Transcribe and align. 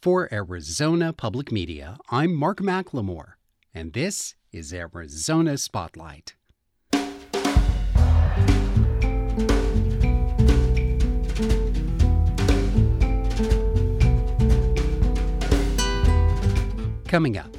For 0.00 0.32
Arizona 0.32 1.12
Public 1.12 1.50
Media, 1.50 1.98
I'm 2.08 2.32
Mark 2.32 2.60
McLemore, 2.60 3.32
and 3.74 3.92
this 3.92 4.36
is 4.52 4.72
Arizona 4.72 5.58
Spotlight. 5.58 6.36
Coming 17.08 17.36
up, 17.36 17.56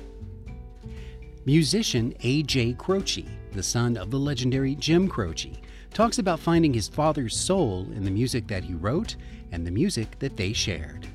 musician 1.45 2.13
A.J. 2.23 2.75
Croce, 2.75 3.25
the 3.51 3.61
son 3.61 3.97
of 3.97 4.11
the 4.11 4.17
legendary 4.17 4.75
Jim 4.75 5.09
Croce, 5.09 5.59
talks 5.93 6.19
about 6.19 6.39
finding 6.39 6.73
his 6.73 6.87
father's 6.87 7.35
soul 7.35 7.89
in 7.93 8.05
the 8.05 8.11
music 8.11 8.47
that 8.47 8.63
he 8.63 8.75
wrote 8.75 9.17
and 9.51 9.67
the 9.67 9.71
music 9.71 10.17
that 10.19 10.37
they 10.37 10.53
shared. 10.53 11.05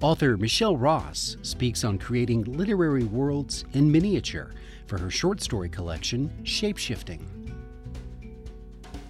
Author 0.00 0.36
Michelle 0.36 0.76
Ross 0.76 1.36
speaks 1.42 1.82
on 1.82 1.98
creating 1.98 2.44
literary 2.44 3.02
worlds 3.02 3.64
in 3.72 3.90
miniature 3.90 4.52
for 4.86 4.96
her 4.96 5.10
short 5.10 5.40
story 5.42 5.68
collection, 5.68 6.30
Shapeshifting. 6.44 7.20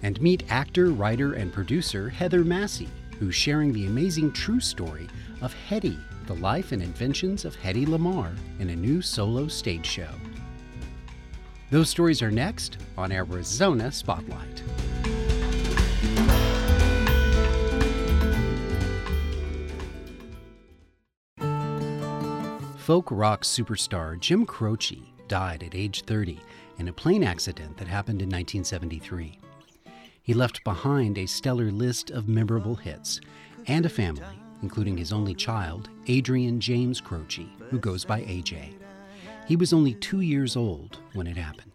And 0.01 0.19
meet 0.19 0.45
actor, 0.49 0.87
writer, 0.87 1.33
and 1.33 1.53
producer 1.53 2.09
Heather 2.09 2.43
Massie, 2.43 2.89
who's 3.19 3.35
sharing 3.35 3.71
the 3.71 3.85
amazing 3.85 4.31
true 4.31 4.59
story 4.59 5.07
of 5.43 5.53
Hedy, 5.69 5.99
the 6.25 6.35
life 6.35 6.71
and 6.71 6.81
inventions 6.81 7.45
of 7.45 7.55
Hedy 7.55 7.85
Lamarr 7.85 8.35
in 8.57 8.71
a 8.71 8.75
new 8.75 8.99
solo 9.03 9.47
stage 9.47 9.85
show. 9.85 10.09
Those 11.69 11.89
stories 11.89 12.23
are 12.23 12.31
next 12.31 12.79
on 12.97 13.11
Arizona 13.11 13.91
Spotlight. 13.91 14.63
Folk 22.89 23.11
rock 23.11 23.43
superstar 23.43 24.19
Jim 24.19 24.47
Croce 24.47 25.13
died 25.27 25.61
at 25.61 25.75
age 25.75 26.01
30 26.05 26.39
in 26.79 26.87
a 26.87 26.91
plane 26.91 27.23
accident 27.23 27.77
that 27.77 27.87
happened 27.87 28.19
in 28.19 28.29
1973. 28.29 29.37
He 30.23 30.33
left 30.33 30.63
behind 30.63 31.19
a 31.19 31.27
stellar 31.27 31.69
list 31.69 32.09
of 32.09 32.27
memorable 32.27 32.73
hits 32.73 33.21
and 33.67 33.85
a 33.85 33.89
family, 33.89 34.41
including 34.63 34.97
his 34.97 35.13
only 35.13 35.35
child, 35.35 35.91
Adrian 36.07 36.59
James 36.59 36.99
Croce, 36.99 37.47
who 37.69 37.77
goes 37.77 38.05
by 38.05 38.21
AJ. 38.21 38.73
He 39.47 39.55
was 39.55 39.71
only 39.71 39.93
two 39.93 40.21
years 40.21 40.55
old 40.55 40.97
when 41.13 41.27
it 41.27 41.37
happened. 41.37 41.71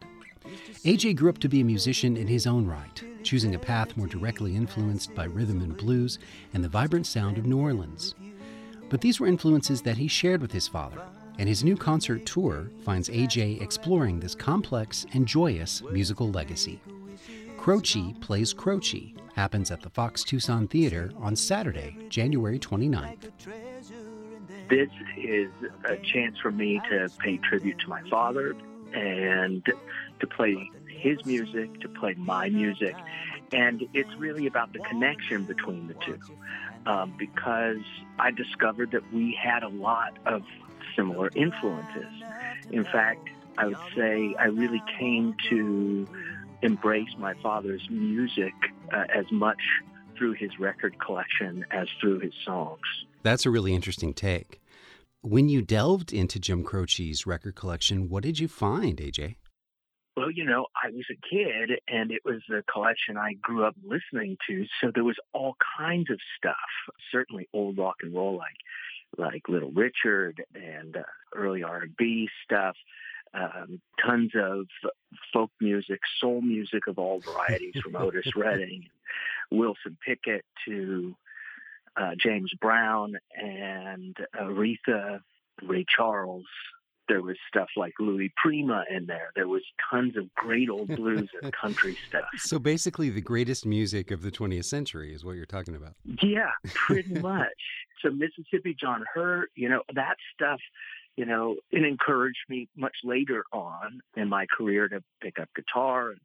AJ 0.82 1.14
grew 1.14 1.30
up 1.30 1.38
to 1.38 1.48
be 1.48 1.60
a 1.60 1.64
musician 1.64 2.16
in 2.16 2.26
his 2.26 2.44
own 2.44 2.66
right, 2.66 3.04
choosing 3.22 3.54
a 3.54 3.58
path 3.60 3.96
more 3.96 4.08
directly 4.08 4.56
influenced 4.56 5.14
by 5.14 5.26
rhythm 5.26 5.60
and 5.60 5.76
blues 5.76 6.18
and 6.52 6.64
the 6.64 6.68
vibrant 6.68 7.06
sound 7.06 7.38
of 7.38 7.46
New 7.46 7.60
Orleans. 7.60 8.16
But 8.94 9.00
these 9.00 9.18
were 9.18 9.26
influences 9.26 9.82
that 9.82 9.96
he 9.96 10.06
shared 10.06 10.40
with 10.40 10.52
his 10.52 10.68
father, 10.68 11.02
and 11.40 11.48
his 11.48 11.64
new 11.64 11.76
concert 11.76 12.24
tour 12.26 12.70
finds 12.84 13.08
AJ 13.08 13.60
exploring 13.60 14.20
this 14.20 14.36
complex 14.36 15.04
and 15.14 15.26
joyous 15.26 15.82
musical 15.90 16.30
legacy. 16.30 16.80
Croce 17.58 18.14
Plays 18.20 18.52
Croce 18.52 19.12
happens 19.34 19.72
at 19.72 19.82
the 19.82 19.90
Fox 19.90 20.22
Tucson 20.22 20.68
Theater 20.68 21.10
on 21.16 21.34
Saturday, 21.34 21.96
January 22.08 22.56
29th. 22.56 23.32
This 24.70 24.90
is 25.18 25.50
a 25.86 25.96
chance 25.96 26.38
for 26.38 26.52
me 26.52 26.80
to 26.88 27.08
pay 27.18 27.38
tribute 27.38 27.80
to 27.80 27.88
my 27.88 28.08
father 28.08 28.54
and 28.94 29.64
to 30.20 30.26
play 30.28 30.70
his 30.86 31.18
music, 31.26 31.80
to 31.80 31.88
play 31.88 32.14
my 32.14 32.48
music. 32.48 32.94
And 33.50 33.88
it's 33.92 34.14
really 34.18 34.46
about 34.46 34.72
the 34.72 34.78
connection 34.78 35.42
between 35.46 35.88
the 35.88 35.94
two 35.94 36.20
um, 36.86 37.14
because 37.18 37.84
I 38.18 38.30
discovered 38.30 38.90
that 38.92 39.12
we 39.12 39.38
had 39.40 39.62
a 39.62 39.68
lot 39.68 40.18
of 40.26 40.42
similar 40.96 41.30
influences. 41.34 42.22
In 42.70 42.84
fact, 42.84 43.28
I 43.58 43.66
would 43.66 43.78
say 43.96 44.34
I 44.38 44.46
really 44.46 44.82
came 44.98 45.34
to 45.50 46.06
embrace 46.62 47.10
my 47.18 47.34
father's 47.42 47.86
music 47.90 48.54
uh, 48.92 49.04
as 49.14 49.26
much 49.30 49.60
through 50.16 50.32
his 50.32 50.58
record 50.58 50.98
collection 50.98 51.64
as 51.70 51.88
through 52.00 52.20
his 52.20 52.32
songs. 52.44 52.80
That's 53.22 53.46
a 53.46 53.50
really 53.50 53.74
interesting 53.74 54.14
take. 54.14 54.60
When 55.22 55.48
you 55.48 55.62
delved 55.62 56.12
into 56.12 56.38
Jim 56.38 56.62
Croce's 56.62 57.26
record 57.26 57.54
collection, 57.54 58.08
what 58.08 58.22
did 58.22 58.38
you 58.38 58.48
find, 58.48 58.98
AJ? 58.98 59.36
Well, 60.16 60.30
you 60.30 60.44
know, 60.44 60.66
I 60.80 60.90
was 60.90 61.06
a 61.10 61.28
kid 61.28 61.80
and 61.88 62.12
it 62.12 62.22
was 62.24 62.40
a 62.50 62.62
collection 62.70 63.16
I 63.16 63.32
grew 63.34 63.64
up 63.64 63.74
listening 63.84 64.36
to. 64.48 64.66
So 64.80 64.92
there 64.94 65.02
was 65.02 65.16
all 65.32 65.56
kinds 65.76 66.10
of 66.10 66.18
stuff, 66.38 66.94
certainly 67.10 67.48
old 67.52 67.78
rock 67.78 67.96
and 68.02 68.14
roll 68.14 68.36
like 68.36 68.56
like 69.16 69.48
Little 69.48 69.70
Richard 69.70 70.44
and 70.54 70.96
uh, 70.96 71.02
early 71.34 71.62
R&B 71.62 72.28
stuff, 72.44 72.74
um, 73.32 73.80
tons 74.04 74.32
of 74.34 74.66
folk 75.32 75.50
music, 75.60 76.00
soul 76.20 76.40
music 76.40 76.86
of 76.88 76.98
all 76.98 77.20
varieties 77.20 77.74
from 77.82 77.96
Otis 77.96 78.26
Redding, 78.36 78.88
Wilson 79.50 79.96
Pickett 80.04 80.44
to 80.66 81.16
uh, 81.96 82.12
James 82.18 82.52
Brown 82.60 83.16
and 83.36 84.16
Aretha, 84.34 85.20
Ray 85.62 85.84
Charles, 85.88 86.46
there 87.08 87.22
was 87.22 87.36
stuff 87.48 87.68
like 87.76 87.92
Louis 88.00 88.32
Prima 88.36 88.84
in 88.90 89.06
there. 89.06 89.30
There 89.34 89.48
was 89.48 89.62
tons 89.90 90.16
of 90.16 90.32
great 90.34 90.68
old 90.68 90.88
blues 90.96 91.28
and 91.42 91.52
country 91.52 91.96
stuff. 92.08 92.24
So 92.38 92.58
basically, 92.58 93.10
the 93.10 93.20
greatest 93.20 93.66
music 93.66 94.10
of 94.10 94.22
the 94.22 94.30
20th 94.30 94.64
century 94.64 95.14
is 95.14 95.24
what 95.24 95.36
you're 95.36 95.46
talking 95.46 95.76
about. 95.76 95.94
Yeah, 96.22 96.50
pretty 96.64 97.14
much. 97.20 97.48
So 98.02 98.10
Mississippi 98.10 98.76
John 98.78 99.04
Hurt, 99.12 99.50
you 99.54 99.68
know, 99.68 99.82
that 99.94 100.16
stuff, 100.34 100.60
you 101.16 101.24
know, 101.24 101.56
it 101.70 101.84
encouraged 101.84 102.38
me 102.48 102.68
much 102.76 102.96
later 103.04 103.44
on 103.52 104.00
in 104.16 104.28
my 104.28 104.46
career 104.56 104.88
to 104.88 105.02
pick 105.22 105.38
up 105.38 105.48
guitar 105.54 106.10
and 106.10 106.20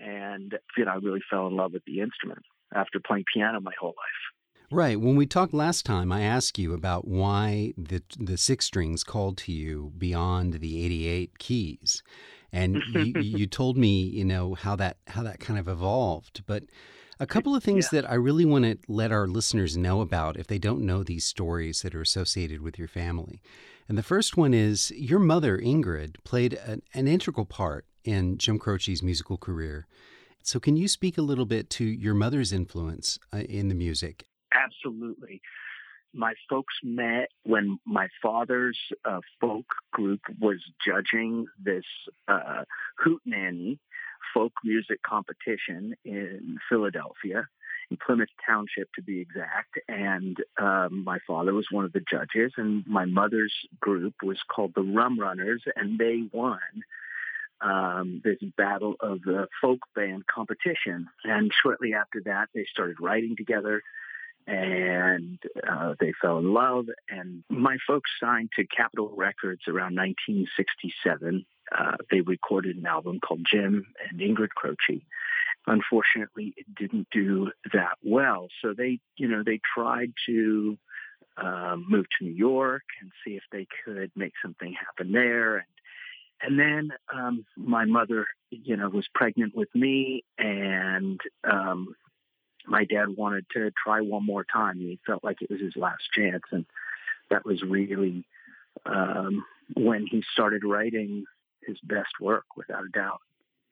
and 0.00 0.54
you 0.76 0.84
know, 0.84 0.92
I 0.92 0.94
really 0.96 1.22
fell 1.28 1.48
in 1.48 1.56
love 1.56 1.72
with 1.72 1.84
the 1.84 2.00
instrument 2.00 2.44
after 2.72 3.00
playing 3.04 3.24
piano 3.32 3.60
my 3.60 3.72
whole 3.80 3.88
life. 3.88 4.37
Right. 4.70 5.00
When 5.00 5.16
we 5.16 5.24
talked 5.24 5.54
last 5.54 5.86
time, 5.86 6.12
I 6.12 6.22
asked 6.22 6.58
you 6.58 6.74
about 6.74 7.08
why 7.08 7.72
the 7.78 8.02
the 8.18 8.36
six 8.36 8.66
strings 8.66 9.02
called 9.02 9.38
to 9.38 9.52
you 9.52 9.92
beyond 9.96 10.54
the 10.54 10.84
88 10.84 11.38
keys. 11.38 12.02
And 12.52 12.82
you, 12.92 13.14
you 13.20 13.46
told 13.46 13.78
me, 13.78 14.02
you 14.02 14.26
know, 14.26 14.54
how 14.54 14.76
that 14.76 14.98
how 15.06 15.22
that 15.22 15.40
kind 15.40 15.58
of 15.58 15.68
evolved. 15.68 16.42
But 16.46 16.64
a 17.18 17.26
couple 17.26 17.54
of 17.54 17.64
things 17.64 17.88
yeah. 17.90 18.02
that 18.02 18.10
I 18.10 18.14
really 18.14 18.44
want 18.44 18.64
to 18.64 18.78
let 18.88 19.10
our 19.10 19.26
listeners 19.26 19.76
know 19.76 20.02
about 20.02 20.36
if 20.36 20.46
they 20.46 20.58
don't 20.58 20.82
know 20.82 21.02
these 21.02 21.24
stories 21.24 21.80
that 21.82 21.94
are 21.94 22.02
associated 22.02 22.60
with 22.60 22.78
your 22.78 22.88
family. 22.88 23.40
And 23.88 23.96
the 23.96 24.02
first 24.02 24.36
one 24.36 24.52
is 24.52 24.90
your 24.90 25.18
mother, 25.18 25.58
Ingrid, 25.58 26.22
played 26.24 26.52
an, 26.66 26.82
an 26.92 27.08
integral 27.08 27.46
part 27.46 27.86
in 28.04 28.36
Jim 28.36 28.58
Croce's 28.58 29.02
musical 29.02 29.38
career. 29.38 29.86
So, 30.42 30.60
can 30.60 30.76
you 30.76 30.88
speak 30.88 31.16
a 31.18 31.22
little 31.22 31.46
bit 31.46 31.70
to 31.70 31.84
your 31.84 32.14
mother's 32.14 32.52
influence 32.52 33.18
uh, 33.32 33.38
in 33.38 33.68
the 33.68 33.74
music 33.74 34.27
Absolutely. 34.52 35.40
My 36.14 36.34
folks 36.48 36.74
met 36.82 37.28
when 37.44 37.78
my 37.86 38.08
father's 38.22 38.78
uh, 39.04 39.20
folk 39.40 39.66
group 39.92 40.20
was 40.40 40.56
judging 40.84 41.46
this 41.62 41.84
uh, 42.26 42.64
hootenanny 43.04 43.78
folk 44.32 44.52
music 44.64 45.00
competition 45.02 45.94
in 46.04 46.56
Philadelphia, 46.68 47.46
in 47.90 47.98
Plymouth 48.04 48.28
Township 48.46 48.88
to 48.94 49.02
be 49.02 49.20
exact. 49.20 49.78
And 49.86 50.36
um, 50.60 51.04
my 51.04 51.18
father 51.26 51.52
was 51.52 51.66
one 51.70 51.84
of 51.84 51.92
the 51.92 52.02
judges, 52.10 52.52
and 52.56 52.84
my 52.86 53.04
mother's 53.04 53.54
group 53.80 54.14
was 54.22 54.38
called 54.54 54.72
the 54.74 54.82
Rum 54.82 55.18
Runners, 55.20 55.62
and 55.76 55.98
they 55.98 56.22
won 56.32 56.58
um, 57.60 58.20
this 58.24 58.38
battle 58.56 58.94
of 59.00 59.20
the 59.22 59.48
folk 59.60 59.80
band 59.94 60.24
competition. 60.26 61.08
And 61.24 61.50
shortly 61.62 61.94
after 61.94 62.22
that, 62.24 62.48
they 62.54 62.66
started 62.70 62.96
writing 63.00 63.36
together 63.36 63.82
and 64.48 65.38
uh, 65.70 65.94
they 66.00 66.12
fell 66.20 66.38
in 66.38 66.54
love. 66.54 66.86
And 67.10 67.44
my 67.50 67.76
folks 67.86 68.10
signed 68.18 68.48
to 68.56 68.64
Capitol 68.66 69.12
Records 69.14 69.62
around 69.68 69.94
1967. 69.94 71.44
Uh, 71.70 71.96
they 72.10 72.22
recorded 72.22 72.76
an 72.76 72.86
album 72.86 73.20
called 73.20 73.46
Jim 73.50 73.86
and 74.10 74.20
Ingrid 74.20 74.48
Croce. 74.48 75.04
Unfortunately, 75.66 76.54
it 76.56 76.66
didn't 76.74 77.08
do 77.12 77.52
that 77.74 77.98
well. 78.02 78.48
So 78.62 78.72
they, 78.72 79.00
you 79.18 79.28
know, 79.28 79.42
they 79.44 79.60
tried 79.74 80.12
to 80.26 80.78
um, 81.36 81.84
move 81.86 82.06
to 82.18 82.24
New 82.24 82.32
York 82.32 82.84
and 83.02 83.12
see 83.24 83.32
if 83.32 83.42
they 83.52 83.66
could 83.84 84.10
make 84.16 84.32
something 84.42 84.72
happen 84.72 85.12
there. 85.12 85.56
And 85.56 85.66
and 86.40 86.58
then 86.58 86.90
um, 87.12 87.44
my 87.56 87.84
mother, 87.84 88.26
you 88.50 88.76
know, 88.76 88.88
was 88.88 89.08
pregnant 89.12 89.56
with 89.56 89.74
me, 89.74 90.22
and 90.38 91.20
um, 91.42 91.88
my 92.68 92.84
dad 92.84 93.16
wanted 93.16 93.46
to 93.54 93.70
try 93.82 94.00
one 94.00 94.24
more 94.24 94.44
time. 94.44 94.78
He 94.78 94.98
felt 95.06 95.24
like 95.24 95.42
it 95.42 95.50
was 95.50 95.60
his 95.60 95.76
last 95.76 96.02
chance, 96.14 96.42
and 96.50 96.66
that 97.30 97.44
was 97.44 97.62
really 97.62 98.24
um, 98.86 99.44
when 99.74 100.06
he 100.06 100.22
started 100.32 100.64
writing 100.64 101.24
his 101.66 101.78
best 101.82 102.20
work, 102.20 102.44
without 102.56 102.84
a 102.84 102.88
doubt. 102.88 103.20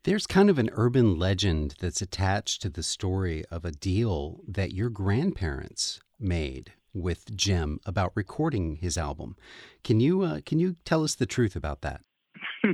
There's 0.05 0.27
kind 0.27 0.51
of 0.51 0.59
an 0.59 0.71
urban 0.73 1.19
legend 1.19 1.75
that's 1.81 2.03
attached 2.03 2.63
to 2.63 2.69
the 2.69 2.83
story 2.83 3.45
of 3.51 3.65
a 3.65 3.73
deal 3.73 4.41
that 4.47 4.73
your 4.73 4.89
grandparents 4.89 6.01
made 6.21 6.73
with 6.93 7.37
Jim 7.37 7.81
about 7.85 8.13
recording 8.15 8.77
his 8.77 8.97
album. 8.97 9.37
Can 9.85 10.01
you 10.01 10.23
uh, 10.23 10.41
can 10.45 10.59
you 10.59 10.77
tell 10.85 11.05
us 11.05 11.15
the 11.15 11.27
truth 11.27 11.57
about 11.57 11.83
that? 11.83 12.01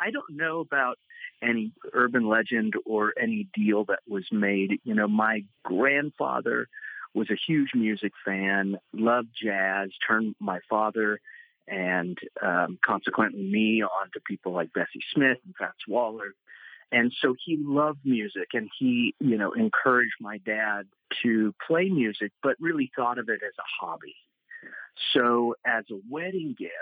I 0.00 0.10
don't 0.10 0.30
know 0.30 0.60
about 0.60 0.98
any 1.42 1.72
urban 1.92 2.28
legend 2.28 2.74
or 2.84 3.12
any 3.20 3.48
deal 3.54 3.84
that 3.86 4.00
was 4.08 4.24
made. 4.30 4.80
You 4.84 4.94
know, 4.94 5.08
my 5.08 5.44
grandfather 5.64 6.68
was 7.14 7.28
a 7.30 7.36
huge 7.46 7.70
music 7.74 8.12
fan, 8.24 8.78
loved 8.92 9.28
jazz, 9.42 9.90
turned 10.06 10.34
my 10.38 10.60
father 10.68 11.20
and 11.66 12.18
um, 12.42 12.78
consequently 12.84 13.42
me 13.42 13.82
on 13.82 14.10
to 14.12 14.20
people 14.26 14.52
like 14.52 14.72
Bessie 14.72 15.04
Smith 15.14 15.38
and 15.44 15.54
Fats 15.58 15.86
Waller. 15.86 16.34
And 16.92 17.12
so 17.22 17.36
he 17.44 17.56
loved 17.60 18.00
music 18.04 18.48
and 18.52 18.68
he, 18.78 19.14
you 19.20 19.38
know, 19.38 19.52
encouraged 19.52 20.14
my 20.20 20.38
dad 20.38 20.86
to 21.22 21.54
play 21.66 21.88
music, 21.88 22.32
but 22.42 22.56
really 22.60 22.90
thought 22.96 23.18
of 23.18 23.28
it 23.28 23.40
as 23.46 23.54
a 23.58 23.84
hobby. 23.84 24.16
So 25.12 25.54
as 25.64 25.84
a 25.90 25.98
wedding 26.08 26.54
gift, 26.58 26.72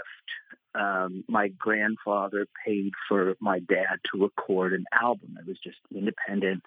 um, 0.74 1.24
my 1.28 1.48
grandfather 1.48 2.46
paid 2.64 2.92
for 3.08 3.34
my 3.40 3.58
dad 3.58 3.98
to 4.12 4.22
record 4.22 4.72
an 4.72 4.84
album. 4.92 5.36
It 5.40 5.46
was 5.46 5.58
just 5.62 5.78
independent, 5.94 6.62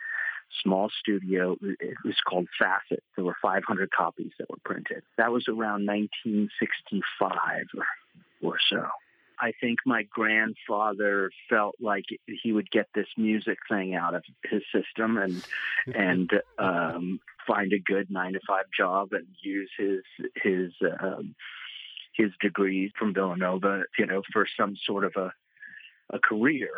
small 0.63 0.89
studio. 0.99 1.57
It 1.61 1.97
was 2.03 2.17
called 2.27 2.47
Facet. 2.59 3.03
There 3.15 3.25
were 3.25 3.37
500 3.41 3.89
copies 3.91 4.31
that 4.39 4.49
were 4.49 4.57
printed. 4.65 5.03
That 5.17 5.31
was 5.31 5.47
around 5.47 5.85
1965 5.85 7.67
or, 7.77 7.85
or 8.49 8.57
so. 8.69 8.87
I 9.41 9.53
think 9.59 9.79
my 9.85 10.03
grandfather 10.03 11.31
felt 11.49 11.75
like 11.81 12.05
he 12.43 12.53
would 12.53 12.69
get 12.69 12.87
this 12.93 13.07
music 13.17 13.57
thing 13.67 13.95
out 13.95 14.13
of 14.13 14.23
his 14.43 14.61
system 14.71 15.17
and 15.17 15.43
and 15.95 16.31
um, 16.59 17.19
find 17.47 17.73
a 17.73 17.79
good 17.79 18.09
nine 18.09 18.33
to 18.33 18.39
five 18.47 18.65
job 18.77 19.09
and 19.11 19.27
use 19.41 19.69
his 19.77 20.01
his 20.43 20.71
um, 21.01 21.35
his 22.13 22.31
degrees 22.41 22.91
from 22.97 23.13
Villanova, 23.13 23.83
you 23.97 24.05
know, 24.05 24.21
for 24.31 24.45
some 24.57 24.75
sort 24.85 25.03
of 25.03 25.13
a 25.15 25.31
a 26.13 26.19
career. 26.19 26.69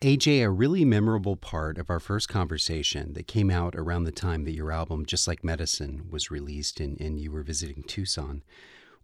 AJ, 0.00 0.44
a 0.44 0.50
really 0.50 0.84
memorable 0.84 1.34
part 1.34 1.76
of 1.76 1.90
our 1.90 1.98
first 1.98 2.28
conversation 2.28 3.14
that 3.14 3.26
came 3.26 3.50
out 3.50 3.74
around 3.74 4.04
the 4.04 4.12
time 4.12 4.44
that 4.44 4.52
your 4.52 4.70
album, 4.70 5.04
Just 5.04 5.26
Like 5.26 5.42
Medicine, 5.42 6.06
was 6.08 6.30
released 6.30 6.78
and, 6.78 7.00
and 7.00 7.18
you 7.18 7.32
were 7.32 7.42
visiting 7.42 7.82
Tucson 7.82 8.44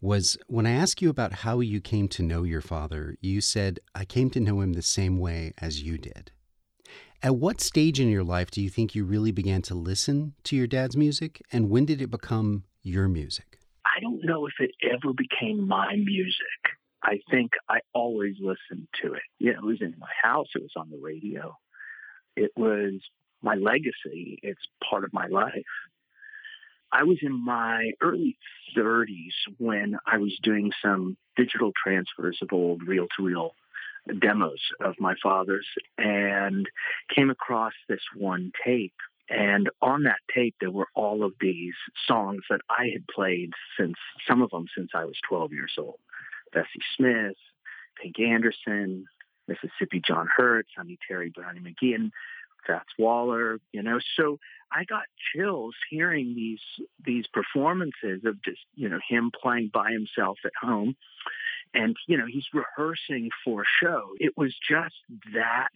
was 0.00 0.36
when 0.48 0.66
I 0.66 0.72
asked 0.72 1.00
you 1.00 1.08
about 1.08 1.32
how 1.32 1.60
you 1.60 1.80
came 1.80 2.08
to 2.08 2.22
know 2.22 2.42
your 2.42 2.60
father, 2.60 3.16
you 3.22 3.40
said, 3.40 3.80
I 3.94 4.04
came 4.04 4.28
to 4.30 4.40
know 4.40 4.60
him 4.60 4.74
the 4.74 4.82
same 4.82 5.18
way 5.18 5.54
as 5.58 5.82
you 5.82 5.96
did. 5.96 6.30
At 7.24 7.36
what 7.36 7.58
stage 7.62 8.00
in 8.00 8.10
your 8.10 8.22
life 8.22 8.50
do 8.50 8.60
you 8.60 8.68
think 8.68 8.94
you 8.94 9.02
really 9.02 9.32
began 9.32 9.62
to 9.62 9.74
listen 9.74 10.34
to 10.42 10.54
your 10.54 10.66
dad's 10.66 10.94
music, 10.94 11.40
and 11.50 11.70
when 11.70 11.86
did 11.86 12.02
it 12.02 12.10
become 12.10 12.64
your 12.82 13.08
music? 13.08 13.58
I 13.86 13.98
don't 14.02 14.22
know 14.22 14.44
if 14.44 14.52
it 14.60 14.72
ever 14.82 15.14
became 15.14 15.66
my 15.66 15.96
music. 15.96 16.60
I 17.02 17.20
think 17.30 17.52
I 17.66 17.78
always 17.94 18.34
listened 18.40 18.88
to 19.00 19.14
it. 19.14 19.22
Yeah, 19.38 19.52
it 19.52 19.62
was 19.62 19.80
in 19.80 19.94
my 19.98 20.10
house, 20.22 20.48
it 20.54 20.60
was 20.60 20.72
on 20.76 20.90
the 20.90 20.98
radio. 20.98 21.56
It 22.36 22.50
was 22.58 23.00
my 23.40 23.54
legacy, 23.54 24.38
it's 24.42 24.60
part 24.86 25.04
of 25.04 25.14
my 25.14 25.26
life. 25.26 25.64
I 26.92 27.04
was 27.04 27.20
in 27.22 27.32
my 27.42 27.92
early 28.02 28.36
30s 28.76 29.32
when 29.56 29.96
I 30.06 30.18
was 30.18 30.38
doing 30.42 30.72
some 30.82 31.16
digital 31.38 31.72
transfers 31.82 32.36
of 32.42 32.52
old 32.52 32.86
reel 32.86 33.06
to 33.16 33.24
reel 33.24 33.54
demos 34.20 34.60
of 34.80 34.94
my 34.98 35.14
father's 35.22 35.66
and 35.98 36.68
came 37.14 37.30
across 37.30 37.72
this 37.88 38.02
one 38.16 38.52
tape. 38.64 38.94
And 39.30 39.70
on 39.80 40.02
that 40.02 40.18
tape, 40.34 40.54
there 40.60 40.70
were 40.70 40.88
all 40.94 41.24
of 41.24 41.32
these 41.40 41.74
songs 42.06 42.42
that 42.50 42.60
I 42.68 42.90
had 42.92 43.06
played 43.06 43.52
since, 43.78 43.96
some 44.28 44.42
of 44.42 44.50
them 44.50 44.66
since 44.76 44.90
I 44.94 45.04
was 45.04 45.16
12 45.28 45.52
years 45.52 45.72
old. 45.78 45.98
Bessie 46.52 46.84
Smith, 46.96 47.36
Pink 48.00 48.20
Anderson, 48.20 49.06
Mississippi 49.48 50.02
John 50.06 50.28
Hurt, 50.34 50.66
Sonny 50.76 50.98
Terry, 51.08 51.30
Brownie 51.34 51.60
McGhee, 51.60 51.94
and 51.94 52.12
Fats 52.66 52.88
Waller, 52.98 53.58
you 53.72 53.82
know. 53.82 53.98
So 54.16 54.38
I 54.72 54.84
got 54.84 55.04
chills 55.34 55.74
hearing 55.90 56.34
these 56.34 56.60
these 57.04 57.26
performances 57.26 58.22
of 58.24 58.42
just 58.42 58.60
you 58.74 58.88
know 58.88 59.00
him 59.06 59.30
playing 59.30 59.70
by 59.72 59.92
himself 59.92 60.38
at 60.44 60.52
home, 60.60 60.96
and 61.74 61.96
you 62.06 62.16
know 62.16 62.26
he's 62.26 62.46
rehearsing 62.52 63.30
for 63.44 63.62
a 63.62 63.84
show. 63.84 64.10
It 64.18 64.32
was 64.36 64.54
just 64.68 64.94
that 65.34 65.68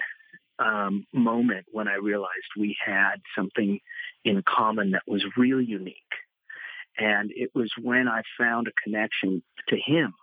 um, 0.59 1.07
moment 1.13 1.67
when 1.71 1.89
I 1.89 1.95
realized 1.95 2.49
we 2.57 2.77
had 2.85 3.17
something 3.37 3.81
in 4.25 4.43
common 4.43 4.93
that 4.93 5.03
was 5.07 5.25
really 5.37 5.65
unique, 5.65 5.97
and 6.97 7.31
it 7.35 7.51
was 7.55 7.71
when 7.81 8.09
I 8.09 8.23
found 8.39 8.69
a 8.69 8.73
connection 8.83 9.43
to 9.69 9.77
him, 9.77 10.15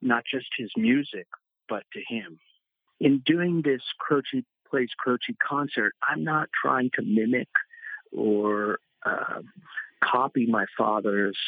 not 0.00 0.24
just 0.30 0.46
his 0.56 0.70
music, 0.76 1.26
but 1.68 1.82
to 1.92 2.00
him. 2.08 2.38
In 3.00 3.22
doing 3.26 3.62
this 3.62 3.82
Croce 3.98 4.44
plays 4.70 4.90
Croce 4.98 5.36
concert, 5.46 5.94
I'm 6.02 6.24
not 6.24 6.48
trying 6.62 6.90
to 6.94 7.02
mimic 7.02 7.48
or 8.12 8.78
uh, 9.04 9.42
copy 10.02 10.46
my 10.46 10.66
father's 10.76 11.38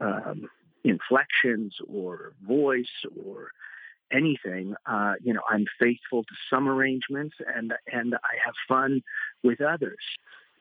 um, 0.00 0.48
inflections 0.84 1.76
or 1.88 2.32
voice 2.46 3.04
or 3.24 3.50
anything. 4.12 4.74
Uh, 4.86 5.14
you 5.22 5.32
know, 5.32 5.42
I'm 5.50 5.66
faithful 5.80 6.24
to 6.24 6.34
some 6.50 6.68
arrangements 6.68 7.36
and 7.54 7.72
and 7.90 8.14
I 8.14 8.36
have 8.44 8.54
fun 8.68 9.02
with 9.42 9.60
others. 9.60 9.98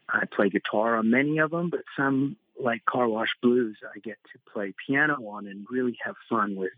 I 0.10 0.25
play 0.25 0.50
guitar 0.50 0.98
on 0.98 1.10
many 1.10 1.38
of 1.38 1.52
them, 1.52 1.70
but 1.70 1.81
some 1.96 2.38
like 2.62 2.86
Car 2.86 3.08
Wash 3.08 3.30
Blues, 3.42 3.78
I 3.84 4.00
get 4.00 4.18
to 4.34 4.52
play 4.52 4.74
piano 4.88 5.16
on 5.28 5.48
and 5.48 5.66
really 5.70 5.98
have 6.04 6.16
fun 6.30 6.56
with 6.56 6.74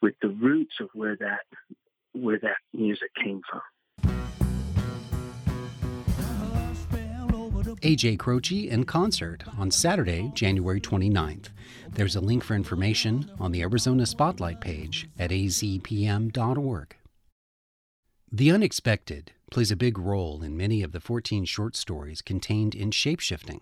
with 0.00 0.14
the 0.20 0.28
roots 0.28 0.74
of 0.80 0.88
where 0.94 1.16
that 1.16 1.40
where 2.12 2.38
that 2.38 2.58
music 2.72 3.10
came 3.22 3.42
from. 3.50 3.62
AJ 7.84 8.18
Croce 8.18 8.66
in 8.70 8.84
concert 8.84 9.44
on 9.58 9.70
Saturday, 9.70 10.32
January 10.34 10.80
29th. 10.80 11.50
There's 11.92 12.16
a 12.16 12.20
link 12.20 12.42
for 12.42 12.54
information 12.54 13.30
on 13.38 13.52
the 13.52 13.60
Arizona 13.60 14.06
Spotlight 14.06 14.58
page 14.62 15.06
at 15.18 15.30
azpm.org. 15.30 16.96
The 18.32 18.50
unexpected 18.50 19.32
plays 19.50 19.70
a 19.70 19.76
big 19.76 19.98
role 19.98 20.42
in 20.42 20.56
many 20.56 20.82
of 20.82 20.92
the 20.92 21.00
14 21.00 21.44
short 21.44 21.76
stories 21.76 22.22
contained 22.22 22.74
in 22.74 22.88
Shapeshifting, 22.90 23.60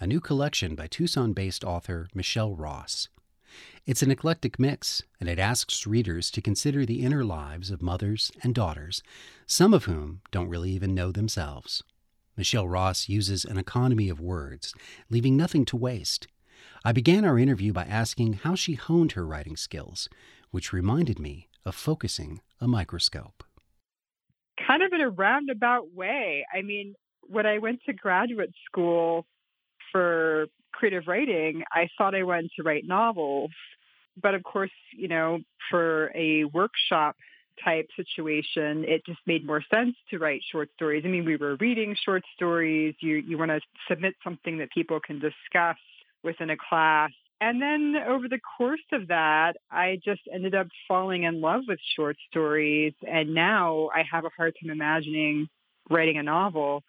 a 0.00 0.06
new 0.06 0.18
collection 0.18 0.74
by 0.74 0.88
Tucson 0.88 1.32
based 1.32 1.62
author 1.62 2.08
Michelle 2.12 2.56
Ross. 2.56 3.08
It's 3.86 4.02
an 4.02 4.10
eclectic 4.10 4.58
mix, 4.58 5.04
and 5.20 5.28
it 5.28 5.38
asks 5.38 5.86
readers 5.86 6.32
to 6.32 6.42
consider 6.42 6.84
the 6.84 7.02
inner 7.02 7.24
lives 7.24 7.70
of 7.70 7.82
mothers 7.82 8.32
and 8.42 8.52
daughters, 8.52 9.00
some 9.46 9.72
of 9.72 9.84
whom 9.84 10.22
don't 10.32 10.48
really 10.48 10.72
even 10.72 10.92
know 10.92 11.12
themselves. 11.12 11.84
Michelle 12.40 12.66
Ross 12.66 13.06
uses 13.06 13.44
an 13.44 13.58
economy 13.58 14.08
of 14.08 14.18
words, 14.18 14.72
leaving 15.10 15.36
nothing 15.36 15.66
to 15.66 15.76
waste. 15.76 16.26
I 16.82 16.90
began 16.90 17.26
our 17.26 17.38
interview 17.38 17.74
by 17.74 17.84
asking 17.84 18.32
how 18.32 18.54
she 18.54 18.76
honed 18.76 19.12
her 19.12 19.26
writing 19.26 19.58
skills, 19.58 20.08
which 20.50 20.72
reminded 20.72 21.18
me 21.18 21.50
of 21.66 21.74
focusing 21.74 22.40
a 22.58 22.66
microscope. 22.66 23.44
Kind 24.66 24.82
of 24.82 24.90
in 24.94 25.02
a 25.02 25.10
roundabout 25.10 25.92
way. 25.92 26.46
I 26.50 26.62
mean, 26.62 26.94
when 27.20 27.44
I 27.44 27.58
went 27.58 27.80
to 27.84 27.92
graduate 27.92 28.54
school 28.64 29.26
for 29.92 30.46
creative 30.72 31.08
writing, 31.08 31.62
I 31.70 31.88
thought 31.98 32.14
I 32.14 32.22
wanted 32.22 32.52
to 32.56 32.62
write 32.62 32.84
novels. 32.86 33.50
But 34.16 34.34
of 34.34 34.44
course, 34.44 34.72
you 34.96 35.08
know, 35.08 35.40
for 35.70 36.10
a 36.16 36.44
workshop 36.44 37.16
type 37.64 37.88
situation, 37.96 38.84
it 38.86 39.04
just 39.06 39.20
made 39.26 39.46
more 39.46 39.62
sense 39.72 39.94
to 40.10 40.18
write 40.18 40.42
short 40.50 40.70
stories. 40.74 41.02
I 41.04 41.08
mean, 41.08 41.24
we 41.24 41.36
were 41.36 41.56
reading 41.56 41.96
short 42.04 42.22
stories. 42.34 42.94
You 43.00 43.16
you 43.16 43.38
want 43.38 43.50
to 43.50 43.60
submit 43.88 44.14
something 44.22 44.58
that 44.58 44.70
people 44.70 45.00
can 45.00 45.20
discuss 45.20 45.76
within 46.22 46.50
a 46.50 46.56
class. 46.56 47.10
And 47.40 47.60
then 47.60 47.94
over 48.06 48.28
the 48.28 48.38
course 48.58 48.84
of 48.92 49.08
that, 49.08 49.54
I 49.70 49.98
just 50.04 50.20
ended 50.32 50.54
up 50.54 50.66
falling 50.86 51.22
in 51.22 51.40
love 51.40 51.62
with 51.66 51.78
short 51.96 52.16
stories. 52.30 52.92
And 53.06 53.34
now 53.34 53.88
I 53.94 54.02
have 54.10 54.26
a 54.26 54.30
hard 54.36 54.54
time 54.60 54.70
imagining 54.70 55.48
writing 55.88 56.18
a 56.18 56.22
novel. 56.22 56.84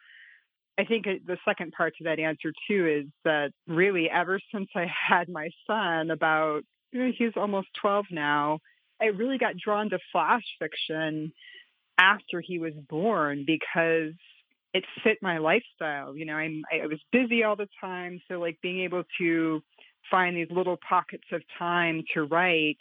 I 0.78 0.84
think 0.84 1.06
the 1.06 1.38
second 1.46 1.72
part 1.72 1.94
to 1.98 2.06
that 2.06 2.20
answer, 2.20 2.52
too, 2.68 2.88
is 2.88 3.12
that 3.24 3.52
really 3.68 4.10
ever 4.10 4.40
since 4.54 4.70
I 4.76 4.88
had 5.10 5.30
my 5.30 5.50
son, 5.68 6.12
about, 6.12 6.64
eh, 6.94 7.12
he's 7.18 7.34
almost 7.38 7.68
12 7.82 8.06
now, 8.12 8.60
I 9.02 9.08
really 9.08 9.38
got 9.38 9.58
drawn 9.58 9.90
to 9.90 10.00
flash 10.12 10.44
fiction 10.60 11.34
after 11.98 12.42
he 12.42 12.60
was 12.60 12.74
born 12.90 13.44
because 13.46 14.14
it 14.74 14.84
fit 15.04 15.18
my 15.22 15.40
lifestyle. 15.40 16.16
You 16.16 16.26
know, 16.26 16.36
I'm, 16.36 16.64
I 16.72 16.88
was 16.88 17.00
busy 17.12 17.44
all 17.44 17.56
the 17.56 17.68
time. 17.80 18.22
So, 18.28 18.40
like, 18.40 18.58
being 18.62 18.82
able 18.82 19.04
to 19.18 19.62
find 20.10 20.36
these 20.36 20.52
little 20.52 20.78
pockets 20.88 21.26
of 21.32 21.42
time 21.58 22.04
to 22.14 22.24
write 22.24 22.78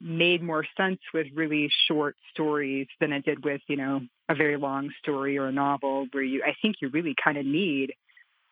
made 0.00 0.42
more 0.42 0.64
sense 0.76 1.00
with 1.14 1.26
really 1.34 1.70
short 1.88 2.16
stories 2.30 2.86
than 3.00 3.12
it 3.12 3.24
did 3.24 3.44
with, 3.44 3.62
you 3.66 3.76
know, 3.76 4.00
a 4.28 4.34
very 4.34 4.56
long 4.56 4.90
story 5.02 5.38
or 5.38 5.46
a 5.46 5.52
novel 5.52 6.06
where 6.12 6.22
you, 6.22 6.42
I 6.44 6.54
think 6.60 6.76
you 6.80 6.90
really 6.90 7.14
kind 7.22 7.38
of 7.38 7.46
need 7.46 7.94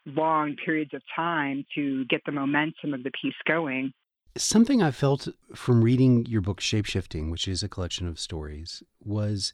long 0.06 0.56
periods 0.56 0.94
of 0.94 1.02
time 1.14 1.66
to 1.74 2.04
get 2.06 2.22
the 2.24 2.32
momentum 2.32 2.94
of 2.94 3.02
the 3.02 3.10
piece 3.20 3.34
going. 3.46 3.92
Something 4.36 4.82
I 4.82 4.90
felt 4.90 5.28
from 5.54 5.84
reading 5.84 6.26
your 6.26 6.40
book, 6.40 6.60
Shapeshifting, 6.60 7.30
which 7.30 7.46
is 7.46 7.62
a 7.62 7.68
collection 7.68 8.08
of 8.08 8.18
stories, 8.18 8.82
was 9.00 9.52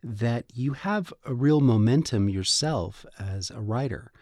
that 0.00 0.44
you 0.54 0.74
have 0.74 1.12
a 1.24 1.34
real 1.34 1.60
momentum 1.60 2.28
yourself 2.28 3.04
as 3.18 3.50
a 3.50 3.60
writer. 3.60 4.12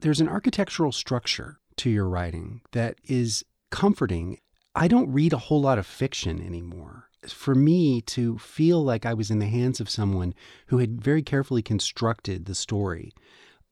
There's 0.00 0.22
an 0.22 0.28
architectural 0.28 0.90
structure 0.90 1.58
to 1.76 1.90
your 1.90 2.08
writing 2.08 2.62
that 2.72 2.96
is 3.04 3.44
comforting. 3.70 4.38
I 4.74 4.88
don't 4.88 5.12
read 5.12 5.34
a 5.34 5.38
whole 5.38 5.60
lot 5.60 5.78
of 5.78 5.86
fiction 5.86 6.40
anymore. 6.40 7.10
For 7.28 7.54
me 7.54 8.00
to 8.02 8.38
feel 8.38 8.82
like 8.82 9.04
I 9.04 9.12
was 9.12 9.30
in 9.30 9.38
the 9.38 9.46
hands 9.46 9.80
of 9.80 9.90
someone 9.90 10.34
who 10.68 10.78
had 10.78 11.02
very 11.02 11.22
carefully 11.22 11.62
constructed 11.62 12.46
the 12.46 12.54
story 12.54 13.12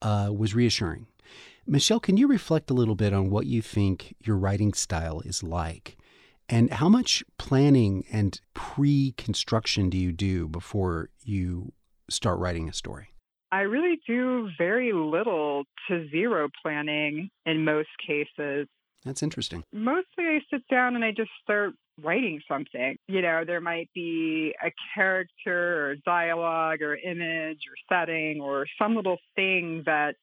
uh, 0.03 0.31
was 0.31 0.55
reassuring. 0.55 1.07
Michelle, 1.67 2.01
can 2.01 2.17
you 2.17 2.27
reflect 2.27 2.71
a 2.71 2.75
little 2.75 2.95
bit 2.95 3.13
on 3.13 3.31
what 3.31 3.47
you 3.47 3.63
think 3.63 4.15
your 4.25 4.37
writing 4.37 4.73
style 4.73 5.21
is 5.21 5.43
like? 5.43 5.97
And 6.49 6.73
how 6.73 6.89
much 6.89 7.23
planning 7.39 8.05
and 8.11 8.41
pre 8.55 9.13
construction 9.13 9.89
do 9.89 9.97
you 9.97 10.11
do 10.11 10.49
before 10.49 11.11
you 11.23 11.73
start 12.09 12.39
writing 12.39 12.69
a 12.69 12.73
story? 12.73 13.15
I 13.53 13.61
really 13.61 14.01
do 14.07 14.49
very 14.59 14.93
little 14.93 15.65
to 15.89 16.09
zero 16.11 16.49
planning 16.63 17.31
in 17.47 17.65
most 17.65 17.89
cases. 18.05 18.67
That's 19.05 19.23
interesting. 19.23 19.65
Mostly 19.73 20.25
I 20.25 20.41
sit 20.51 20.63
down 20.69 20.95
and 20.95 21.05
I 21.05 21.13
just 21.13 21.31
start 21.43 21.75
writing 22.03 22.41
something. 22.49 22.97
You 23.09 23.23
know, 23.23 23.45
there 23.45 23.61
might 23.61 23.91
be 23.95 24.55
a 24.65 24.71
character 24.95 25.91
or 25.91 25.97
dialogue 26.05 26.83
or 26.83 26.97
image 26.97 27.61
or 27.69 27.77
setting 27.89 28.41
or 28.41 28.67
some 28.81 28.95
little 28.95 29.19
thing 29.37 29.83
that 29.87 30.17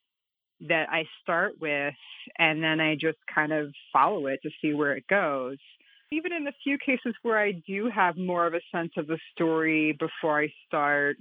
that 0.62 0.90
I 0.90 1.06
start 1.22 1.54
with 1.62 1.94
and 2.38 2.64
then 2.64 2.80
I 2.80 2.96
just 2.96 3.20
kind 3.34 3.52
of 3.52 3.72
follow 3.94 4.28
it 4.28 4.40
to 4.44 4.50
see 4.62 4.74
where 4.74 4.94
it 4.94 5.06
goes. 5.08 5.58
Even 6.12 6.34
in 6.34 6.46
the 6.46 6.54
few 6.64 6.78
cases 6.78 7.14
where 7.22 7.38
I 7.38 7.52
do 7.68 7.90
have 7.94 8.18
more 8.18 8.48
of 8.48 8.54
a 8.54 8.62
sense 8.72 8.92
of 8.98 9.08
the 9.08 9.20
story 9.34 9.92
before 10.00 10.42
I 10.42 10.48
start, 10.66 11.18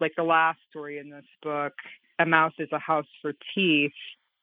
like 0.00 0.12
the 0.16 0.22
last 0.22 0.58
story 0.70 0.98
in 0.98 1.10
this 1.10 1.24
book, 1.42 1.74
A 2.18 2.26
Mouse 2.26 2.54
is 2.58 2.68
a 2.72 2.78
House 2.78 3.06
for 3.22 3.34
Teeth, 3.54 3.92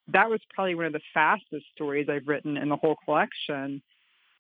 that 0.08 0.30
was 0.30 0.40
probably 0.54 0.76
one 0.76 0.86
of 0.86 0.94
the 0.94 1.02
fastest 1.14 1.66
stories 1.74 2.08
I've 2.10 2.28
written 2.28 2.58
in 2.58 2.70
the 2.70 2.76
whole 2.76 2.96
collection. 3.06 3.82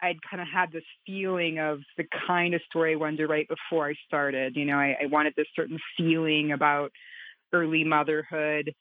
I'd 0.01 0.17
kind 0.29 0.41
of 0.41 0.47
had 0.47 0.71
this 0.71 0.83
feeling 1.05 1.59
of 1.59 1.79
the 1.97 2.05
kind 2.27 2.53
of 2.53 2.61
story 2.69 2.93
I 2.93 2.95
wanted 2.95 3.17
to 3.17 3.27
write 3.27 3.47
before 3.47 3.87
I 3.87 3.93
started. 4.07 4.55
You 4.55 4.65
know, 4.65 4.77
I, 4.77 4.97
I 5.03 5.05
wanted 5.05 5.33
this 5.37 5.47
certain 5.55 5.79
feeling 5.97 6.51
about 6.51 6.91
early 7.53 7.83
motherhood 7.83 8.73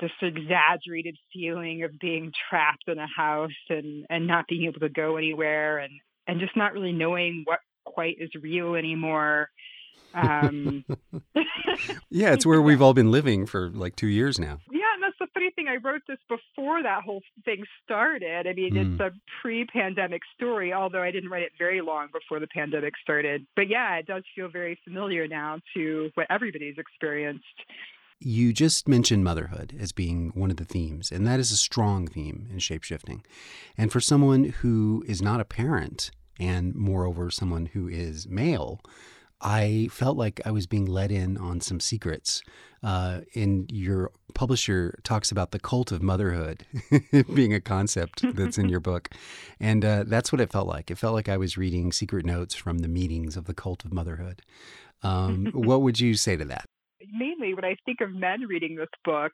this 0.00 0.10
exaggerated 0.20 1.16
feeling 1.32 1.82
of 1.82 1.98
being 1.98 2.32
trapped 2.48 2.84
in 2.88 2.98
a 2.98 3.06
house 3.06 3.50
and 3.68 4.06
and 4.10 4.26
not 4.26 4.46
being 4.48 4.64
able 4.64 4.80
to 4.80 4.88
go 4.88 5.16
anywhere 5.16 5.78
and 5.78 5.92
and 6.26 6.40
just 6.40 6.56
not 6.56 6.72
really 6.72 6.92
knowing 6.92 7.42
what 7.44 7.60
quite 7.84 8.16
is 8.20 8.30
real 8.42 8.74
anymore 8.74 9.48
um, 10.14 10.84
yeah 12.10 12.32
it's 12.32 12.46
where 12.46 12.62
we've 12.62 12.82
all 12.82 12.94
been 12.94 13.10
living 13.10 13.46
for 13.46 13.70
like 13.70 13.96
two 13.96 14.06
years 14.06 14.38
now. 14.38 14.58
Yeah 14.70 14.80
and 14.94 15.02
that's 15.02 15.16
the 15.20 15.26
funny 15.34 15.50
thing 15.50 15.68
i 15.68 15.76
wrote 15.76 16.02
this 16.08 16.18
before 16.28 16.82
that 16.82 17.02
whole 17.02 17.22
thing 17.44 17.64
started. 17.84 18.46
I 18.46 18.52
mean 18.52 18.74
mm. 18.74 18.92
it's 18.92 19.00
a 19.00 19.12
pre-pandemic 19.40 20.22
story 20.34 20.72
although 20.72 21.02
i 21.02 21.10
didn't 21.10 21.30
write 21.30 21.42
it 21.42 21.52
very 21.58 21.80
long 21.80 22.08
before 22.12 22.40
the 22.40 22.46
pandemic 22.48 22.94
started. 23.02 23.46
But 23.54 23.68
yeah 23.68 23.96
it 23.96 24.06
does 24.06 24.24
feel 24.34 24.48
very 24.48 24.78
familiar 24.84 25.28
now 25.28 25.58
to 25.74 26.10
what 26.14 26.26
everybody's 26.30 26.78
experienced 26.78 27.44
you 28.18 28.52
just 28.52 28.88
mentioned 28.88 29.24
motherhood 29.24 29.76
as 29.78 29.92
being 29.92 30.30
one 30.34 30.50
of 30.50 30.56
the 30.56 30.64
themes, 30.64 31.12
and 31.12 31.26
that 31.26 31.40
is 31.40 31.52
a 31.52 31.56
strong 31.56 32.06
theme 32.06 32.48
in 32.50 32.58
shapeshifting. 32.58 33.24
And 33.76 33.92
for 33.92 34.00
someone 34.00 34.44
who 34.44 35.04
is 35.06 35.20
not 35.20 35.40
a 35.40 35.44
parent, 35.44 36.10
and 36.38 36.74
moreover, 36.74 37.30
someone 37.30 37.66
who 37.66 37.88
is 37.88 38.26
male, 38.28 38.80
I 39.40 39.88
felt 39.90 40.16
like 40.16 40.40
I 40.46 40.50
was 40.50 40.66
being 40.66 40.86
let 40.86 41.10
in 41.12 41.36
on 41.36 41.60
some 41.60 41.80
secrets. 41.80 42.42
Uh, 42.82 43.20
and 43.34 43.70
your 43.70 44.12
publisher 44.34 44.98
talks 45.02 45.30
about 45.30 45.50
the 45.50 45.58
cult 45.58 45.92
of 45.92 46.02
motherhood 46.02 46.64
being 47.34 47.52
a 47.52 47.60
concept 47.60 48.24
that's 48.34 48.58
in 48.58 48.68
your 48.68 48.80
book. 48.90 49.10
And 49.60 49.84
uh, 49.84 50.04
that's 50.06 50.32
what 50.32 50.40
it 50.40 50.52
felt 50.52 50.68
like. 50.68 50.90
It 50.90 50.98
felt 50.98 51.14
like 51.14 51.28
I 51.28 51.36
was 51.36 51.58
reading 51.58 51.92
secret 51.92 52.24
notes 52.24 52.54
from 52.54 52.78
the 52.78 52.88
meetings 52.88 53.36
of 53.36 53.44
the 53.44 53.54
cult 53.54 53.84
of 53.84 53.92
motherhood. 53.92 54.42
Um, 55.02 55.46
what 55.52 55.82
would 55.82 56.00
you 56.00 56.14
say 56.14 56.36
to 56.36 56.44
that? 56.46 56.64
Mainly 57.12 57.54
when 57.54 57.64
I 57.64 57.76
think 57.84 58.00
of 58.00 58.12
men 58.12 58.42
reading 58.42 58.76
this 58.76 58.88
book, 59.04 59.32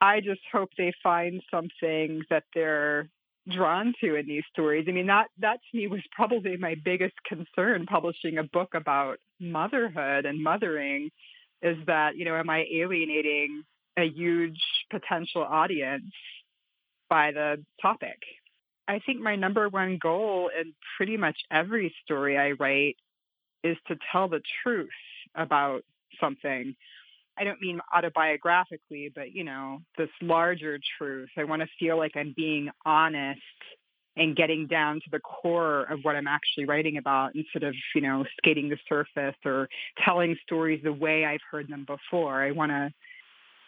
I 0.00 0.20
just 0.20 0.40
hope 0.52 0.70
they 0.76 0.92
find 1.02 1.42
something 1.50 2.22
that 2.30 2.44
they're 2.54 3.08
drawn 3.48 3.92
to 4.00 4.16
in 4.16 4.26
these 4.26 4.42
stories. 4.52 4.86
I 4.88 4.92
mean, 4.92 5.06
that 5.06 5.28
that 5.38 5.60
to 5.70 5.76
me 5.76 5.86
was 5.86 6.00
probably 6.12 6.56
my 6.56 6.74
biggest 6.84 7.14
concern 7.26 7.86
publishing 7.86 8.38
a 8.38 8.44
book 8.44 8.74
about 8.74 9.18
motherhood 9.40 10.24
and 10.24 10.42
mothering 10.42 11.10
is 11.62 11.76
that, 11.86 12.16
you 12.16 12.24
know, 12.24 12.36
am 12.36 12.50
I 12.50 12.64
alienating 12.72 13.62
a 13.98 14.04
huge 14.04 14.60
potential 14.90 15.42
audience 15.42 16.12
by 17.08 17.32
the 17.32 17.64
topic? 17.80 18.18
I 18.86 19.00
think 19.06 19.20
my 19.20 19.36
number 19.36 19.68
one 19.68 19.98
goal 20.00 20.50
in 20.58 20.74
pretty 20.96 21.16
much 21.16 21.36
every 21.50 21.94
story 22.04 22.36
I 22.36 22.52
write 22.52 22.96
is 23.62 23.76
to 23.88 23.96
tell 24.12 24.28
the 24.28 24.42
truth 24.62 24.88
about 25.34 25.84
something. 26.20 26.74
I 27.36 27.44
don't 27.44 27.60
mean 27.60 27.80
autobiographically, 27.92 29.12
but 29.14 29.32
you 29.32 29.44
know, 29.44 29.80
this 29.98 30.10
larger 30.22 30.78
truth. 30.98 31.30
I 31.36 31.44
want 31.44 31.62
to 31.62 31.68
feel 31.78 31.98
like 31.98 32.12
I'm 32.16 32.32
being 32.36 32.70
honest 32.84 33.40
and 34.16 34.36
getting 34.36 34.66
down 34.66 34.96
to 34.96 35.10
the 35.10 35.18
core 35.18 35.82
of 35.84 36.00
what 36.02 36.14
I'm 36.14 36.28
actually 36.28 36.66
writing 36.66 36.98
about 36.98 37.34
instead 37.34 37.64
of, 37.64 37.74
you 37.94 38.00
know, 38.00 38.24
skating 38.38 38.68
the 38.68 38.78
surface 38.88 39.36
or 39.44 39.68
telling 40.04 40.36
stories 40.46 40.80
the 40.84 40.92
way 40.92 41.24
I've 41.24 41.40
heard 41.50 41.68
them 41.68 41.84
before. 41.84 42.42
I 42.42 42.52
want 42.52 42.70
to 42.70 42.92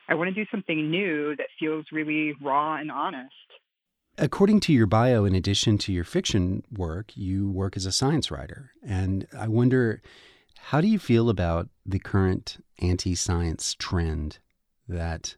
I 0.09 0.15
want 0.15 0.33
to 0.33 0.35
do 0.35 0.49
something 0.53 0.88
new 0.88 1.35
that 1.37 1.49
feels 1.59 1.87
really 1.91 2.35
raw 2.41 2.76
and 2.76 2.93
honest. 2.93 3.33
According 4.19 4.61
to 4.61 4.73
your 4.73 4.87
bio, 4.87 5.25
in 5.25 5.35
addition 5.35 5.79
to 5.79 5.93
your 5.93 6.05
fiction 6.05 6.62
work, 6.71 7.17
you 7.17 7.50
work 7.50 7.76
as 7.76 7.87
a 7.87 7.93
science 7.93 8.31
writer. 8.31 8.71
And 8.87 9.26
I 9.37 9.49
wonder 9.49 10.00
how 10.70 10.80
do 10.80 10.88
you 10.88 10.99
feel 10.99 11.30
about 11.30 11.68
the 11.85 12.00
current 12.00 12.56
anti 12.80 13.14
science 13.14 13.73
trend 13.78 14.40
that 14.88 15.37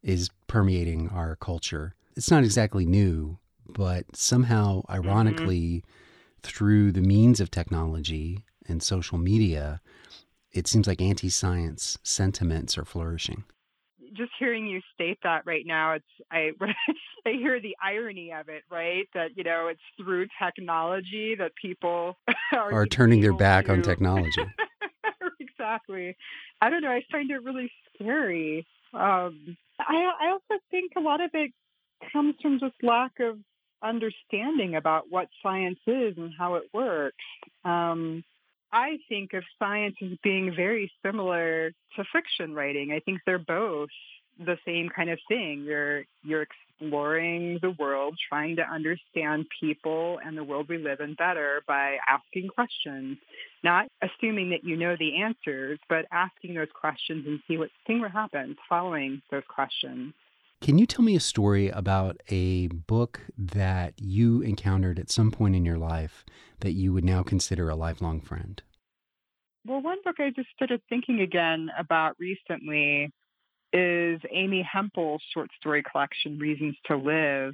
is 0.00 0.30
permeating 0.46 1.08
our 1.08 1.34
culture? 1.34 1.96
It's 2.16 2.30
not 2.30 2.44
exactly 2.44 2.86
new, 2.86 3.38
but 3.66 4.14
somehow, 4.14 4.82
mm-hmm. 4.82 4.92
ironically, 4.92 5.58
mm-hmm. 5.58 6.40
through 6.42 6.92
the 6.92 7.00
means 7.00 7.40
of 7.40 7.50
technology 7.50 8.44
and 8.68 8.80
social 8.80 9.18
media, 9.18 9.80
it 10.52 10.68
seems 10.68 10.86
like 10.86 11.02
anti 11.02 11.30
science 11.30 11.98
sentiments 12.04 12.78
are 12.78 12.84
flourishing 12.84 13.42
just 14.16 14.32
hearing 14.38 14.66
you 14.66 14.80
state 14.94 15.18
that 15.22 15.42
right 15.46 15.64
now, 15.66 15.92
it's 15.92 16.04
I 16.30 16.50
I 17.26 17.32
hear 17.32 17.60
the 17.60 17.76
irony 17.82 18.32
of 18.32 18.48
it, 18.48 18.62
right? 18.70 19.08
That 19.14 19.36
you 19.36 19.44
know 19.44 19.68
it's 19.68 19.80
through 19.96 20.26
technology 20.42 21.34
that 21.38 21.52
people 21.60 22.16
are, 22.52 22.72
are 22.72 22.86
turning 22.86 23.20
their 23.20 23.32
back 23.32 23.66
to... 23.66 23.72
on 23.72 23.82
technology. 23.82 24.44
exactly. 25.40 26.16
I 26.60 26.70
don't 26.70 26.82
know. 26.82 26.90
I 26.90 27.02
find 27.10 27.30
it 27.30 27.42
really 27.42 27.70
scary. 27.94 28.66
Um, 28.92 29.56
I 29.80 30.10
I 30.20 30.30
also 30.30 30.62
think 30.70 30.92
a 30.96 31.00
lot 31.00 31.20
of 31.20 31.30
it 31.34 31.52
comes 32.12 32.34
from 32.40 32.60
just 32.60 32.74
lack 32.82 33.12
of 33.20 33.38
understanding 33.82 34.76
about 34.76 35.04
what 35.10 35.28
science 35.42 35.78
is 35.86 36.16
and 36.16 36.32
how 36.36 36.54
it 36.54 36.64
works. 36.72 37.16
Um, 37.64 38.24
I 38.74 38.98
think 39.08 39.34
of 39.34 39.44
science 39.56 39.94
as 40.02 40.18
being 40.24 40.52
very 40.54 40.90
similar 41.00 41.70
to 41.94 42.04
fiction 42.12 42.54
writing. 42.54 42.90
I 42.90 42.98
think 42.98 43.20
they're 43.24 43.38
both 43.38 43.88
the 44.36 44.58
same 44.66 44.88
kind 44.88 45.10
of 45.10 45.18
thing. 45.28 45.62
You're 45.64 46.02
you're 46.24 46.42
exploring 46.42 47.60
the 47.62 47.70
world, 47.78 48.18
trying 48.28 48.56
to 48.56 48.62
understand 48.62 49.46
people 49.60 50.18
and 50.26 50.36
the 50.36 50.42
world 50.42 50.68
we 50.68 50.78
live 50.78 50.98
in 50.98 51.14
better 51.14 51.62
by 51.68 51.98
asking 52.08 52.48
questions, 52.48 53.16
not 53.62 53.86
assuming 54.02 54.50
that 54.50 54.64
you 54.64 54.76
know 54.76 54.96
the 54.98 55.22
answers, 55.22 55.78
but 55.88 56.06
asking 56.10 56.54
those 56.54 56.66
questions 56.74 57.24
and 57.28 57.38
see 57.46 57.56
what 57.56 57.70
seeing 57.86 58.00
what 58.00 58.10
happens 58.10 58.56
following 58.68 59.22
those 59.30 59.44
questions. 59.48 60.12
Can 60.64 60.78
you 60.78 60.86
tell 60.86 61.04
me 61.04 61.14
a 61.14 61.20
story 61.20 61.68
about 61.68 62.22
a 62.30 62.68
book 62.68 63.20
that 63.36 64.00
you 64.00 64.40
encountered 64.40 64.98
at 64.98 65.10
some 65.10 65.30
point 65.30 65.54
in 65.54 65.66
your 65.66 65.76
life 65.76 66.24
that 66.60 66.72
you 66.72 66.90
would 66.94 67.04
now 67.04 67.22
consider 67.22 67.68
a 67.68 67.76
lifelong 67.76 68.22
friend? 68.22 68.62
Well, 69.66 69.82
one 69.82 69.98
book 70.02 70.14
I 70.18 70.30
just 70.30 70.48
started 70.56 70.80
thinking 70.88 71.20
again 71.20 71.68
about 71.78 72.16
recently 72.18 73.12
is 73.74 74.22
Amy 74.32 74.62
Hempel's 74.62 75.22
short 75.34 75.50
story 75.60 75.82
collection, 75.82 76.38
Reasons 76.38 76.76
to 76.86 76.96
Live. 76.96 77.52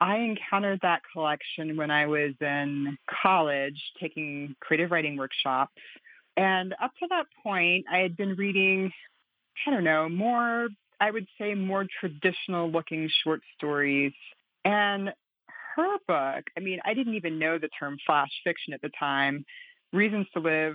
I 0.00 0.16
encountered 0.16 0.80
that 0.82 1.02
collection 1.12 1.76
when 1.76 1.92
I 1.92 2.06
was 2.06 2.32
in 2.40 2.98
college 3.22 3.80
taking 4.00 4.56
creative 4.58 4.90
writing 4.90 5.16
workshops. 5.16 5.80
And 6.36 6.74
up 6.82 6.90
to 6.98 7.06
that 7.10 7.26
point, 7.44 7.84
I 7.88 7.98
had 7.98 8.16
been 8.16 8.34
reading, 8.34 8.90
I 9.64 9.70
don't 9.70 9.84
know, 9.84 10.08
more 10.08 10.66
I 11.00 11.10
would 11.10 11.26
say, 11.38 11.54
more 11.54 11.86
traditional 12.00 12.70
looking 12.70 13.08
short 13.22 13.40
stories. 13.56 14.12
And 14.64 15.12
her 15.76 15.98
book, 16.06 16.44
I 16.56 16.60
mean, 16.60 16.80
I 16.84 16.94
didn't 16.94 17.14
even 17.14 17.38
know 17.38 17.58
the 17.58 17.68
term 17.78 17.98
flash 18.04 18.30
fiction 18.44 18.72
at 18.72 18.82
the 18.82 18.90
time. 18.98 19.44
Reasons 19.92 20.26
to 20.34 20.40
Live 20.40 20.74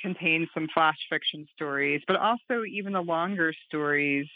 contains 0.00 0.48
some 0.54 0.68
flash 0.72 0.96
fiction 1.10 1.46
stories, 1.54 2.02
but 2.06 2.16
also 2.16 2.64
even 2.70 2.92
the 2.92 3.00
longer 3.00 3.52
stories. 3.66 4.26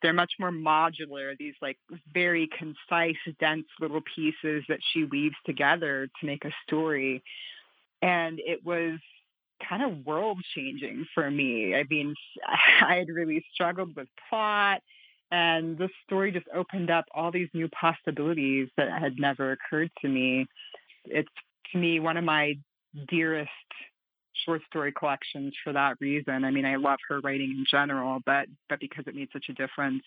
They're 0.00 0.12
much 0.12 0.32
more 0.38 0.52
modular, 0.52 1.36
these 1.36 1.54
like 1.60 1.76
very 2.14 2.48
concise, 2.56 3.16
dense 3.40 3.66
little 3.80 4.00
pieces 4.14 4.64
that 4.68 4.78
she 4.92 5.04
weaves 5.04 5.34
together 5.44 6.08
to 6.20 6.26
make 6.26 6.44
a 6.44 6.52
story. 6.66 7.22
And 8.00 8.38
it 8.38 8.64
was 8.64 9.00
kind 9.66 9.82
of 9.82 10.06
world 10.06 10.38
changing 10.54 11.06
for 11.14 11.30
me. 11.30 11.74
I 11.74 11.84
mean, 11.88 12.14
I 12.82 12.96
had 12.96 13.08
really 13.08 13.44
struggled 13.52 13.94
with 13.96 14.08
plot, 14.28 14.82
and 15.30 15.76
this 15.76 15.90
story 16.06 16.32
just 16.32 16.46
opened 16.54 16.90
up 16.90 17.04
all 17.14 17.30
these 17.30 17.48
new 17.52 17.68
possibilities 17.68 18.68
that 18.76 18.88
had 18.90 19.18
never 19.18 19.52
occurred 19.52 19.90
to 20.02 20.08
me. 20.08 20.46
It's 21.04 21.28
to 21.72 21.78
me 21.78 22.00
one 22.00 22.16
of 22.16 22.24
my 22.24 22.54
dearest 23.08 23.50
short 24.44 24.62
story 24.66 24.92
collections 24.92 25.52
for 25.62 25.72
that 25.72 25.96
reason. 26.00 26.44
I 26.44 26.50
mean, 26.50 26.64
I 26.64 26.76
love 26.76 26.98
her 27.08 27.20
writing 27.20 27.50
in 27.50 27.64
general, 27.70 28.20
but 28.24 28.46
but 28.68 28.80
because 28.80 29.04
it 29.06 29.14
made 29.14 29.28
such 29.32 29.46
a 29.48 29.54
difference 29.54 30.02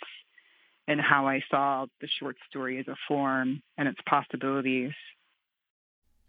in 0.88 1.00
how 1.00 1.27
I 1.27 1.41
saw 1.50 1.86
the 2.00 2.08
short 2.20 2.36
story 2.50 2.79
as 2.79 2.88
a 2.88 2.96
form 3.08 3.62
and 3.77 3.88
its 3.88 4.00
possibilities. 4.08 4.91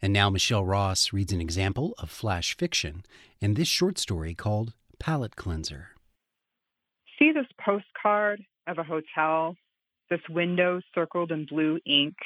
And 0.05 0.13
now 0.13 0.29
Michelle 0.31 0.65
Ross 0.65 1.13
reads 1.13 1.33
an 1.33 1.41
example 1.41 1.95
of 1.97 2.11
flash 2.11 2.57
fiction 2.57 3.05
in 3.41 3.55
this 3.55 3.69
short 3.69 3.99
story 3.99 4.35
called 4.35 4.73
Palate 4.99 5.37
Cleanser. 5.37 5.91
See 7.21 7.31
this 7.31 7.47
postcard 7.65 8.43
of 8.67 8.79
a 8.79 8.83
hotel, 8.83 9.57
this 10.11 10.21
window 10.29 10.81
circled 10.93 11.31
in 11.31 11.47
blue 11.47 11.79
ink. 11.87 12.17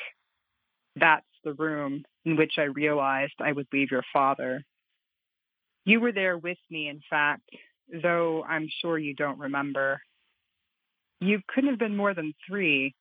That's 0.99 1.27
the 1.45 1.53
room 1.53 2.05
in 2.25 2.37
which 2.37 2.55
I 2.57 2.63
realized 2.63 3.35
I 3.41 3.53
would 3.53 3.67
leave 3.71 3.91
your 3.91 4.05
father. 4.11 4.65
You 5.85 6.01
were 6.01 6.13
there 6.13 6.39
with 6.39 6.59
me, 6.71 6.89
in 6.89 7.03
fact, 7.11 7.43
though 8.03 8.43
I'm 8.43 8.71
sure 8.81 8.99
you 8.99 9.15
don't 9.15 9.39
remember. 9.39 10.01
You 11.21 11.41
couldn't 11.47 11.71
have 11.71 11.79
been 11.79 11.97
more 11.97 12.15
than 12.15 12.33
three. 12.49 12.95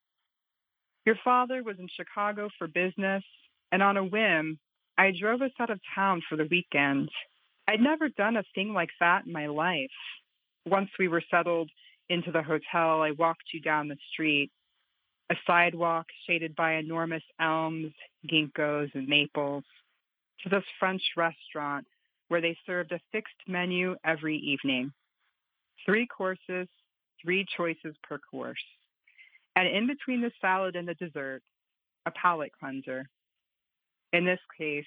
Your 1.05 1.15
father 1.24 1.63
was 1.63 1.79
in 1.79 1.88
Chicago 1.96 2.50
for 2.58 2.67
business, 2.67 3.24
and 3.72 3.82
on 3.82 3.96
a 3.96 4.03
whim, 4.03 4.60
I 4.98 5.12
drove 5.20 5.42
us 5.42 5.52
out 5.60 5.70
of 5.70 5.80
town 5.94 6.22
for 6.28 6.36
the 6.36 6.48
weekend. 6.50 7.10
I'd 7.68 7.82
never 7.82 8.10
done 8.10 8.38
a 8.38 8.44
thing 8.54 8.74
like 8.74 8.92
that 9.00 9.25
in 9.25 9.34
my 9.34 9.48
life. 9.48 9.90
Once 10.66 10.90
we 10.98 11.08
were 11.08 11.24
settled 11.30 11.70
into 12.10 12.32
the 12.32 12.44
hotel, 12.44 13.02
I 13.02 13.12
walked 13.12 13.44
you 13.54 13.60
down 13.60 13.88
the 13.88 13.98
street, 14.14 14.52
a 15.30 15.36
sidewalk 15.46 16.06
shaded 16.28 16.56
by 16.56 16.74
enormous 16.74 17.24
elms, 17.40 17.92
ginkgos, 18.32 18.94
and 18.94 19.08
maples, 19.08 19.64
to 20.44 20.50
this 20.50 20.64
French 20.80 21.02
restaurant 21.18 21.86
where 22.28 22.42
they 22.42 22.58
served 22.66 22.92
a 22.92 23.00
fixed 23.12 23.36
menu 23.48 23.96
every 24.04 24.38
evening. 24.38 24.92
Three 25.86 26.08
courses, 26.08 26.68
three 27.22 27.46
choices 27.58 27.96
per 28.08 28.20
course. 28.32 28.64
And 29.56 29.68
in 29.68 29.88
between 29.88 30.22
the 30.22 30.32
salad 30.42 30.75
and 30.75 30.88
the 30.88 30.96
dessert, 30.96 31.42
a 32.06 32.12
palate 32.12 32.52
cleanser. 32.60 33.08
In 34.14 34.26
this 34.26 34.40
case, 34.58 34.86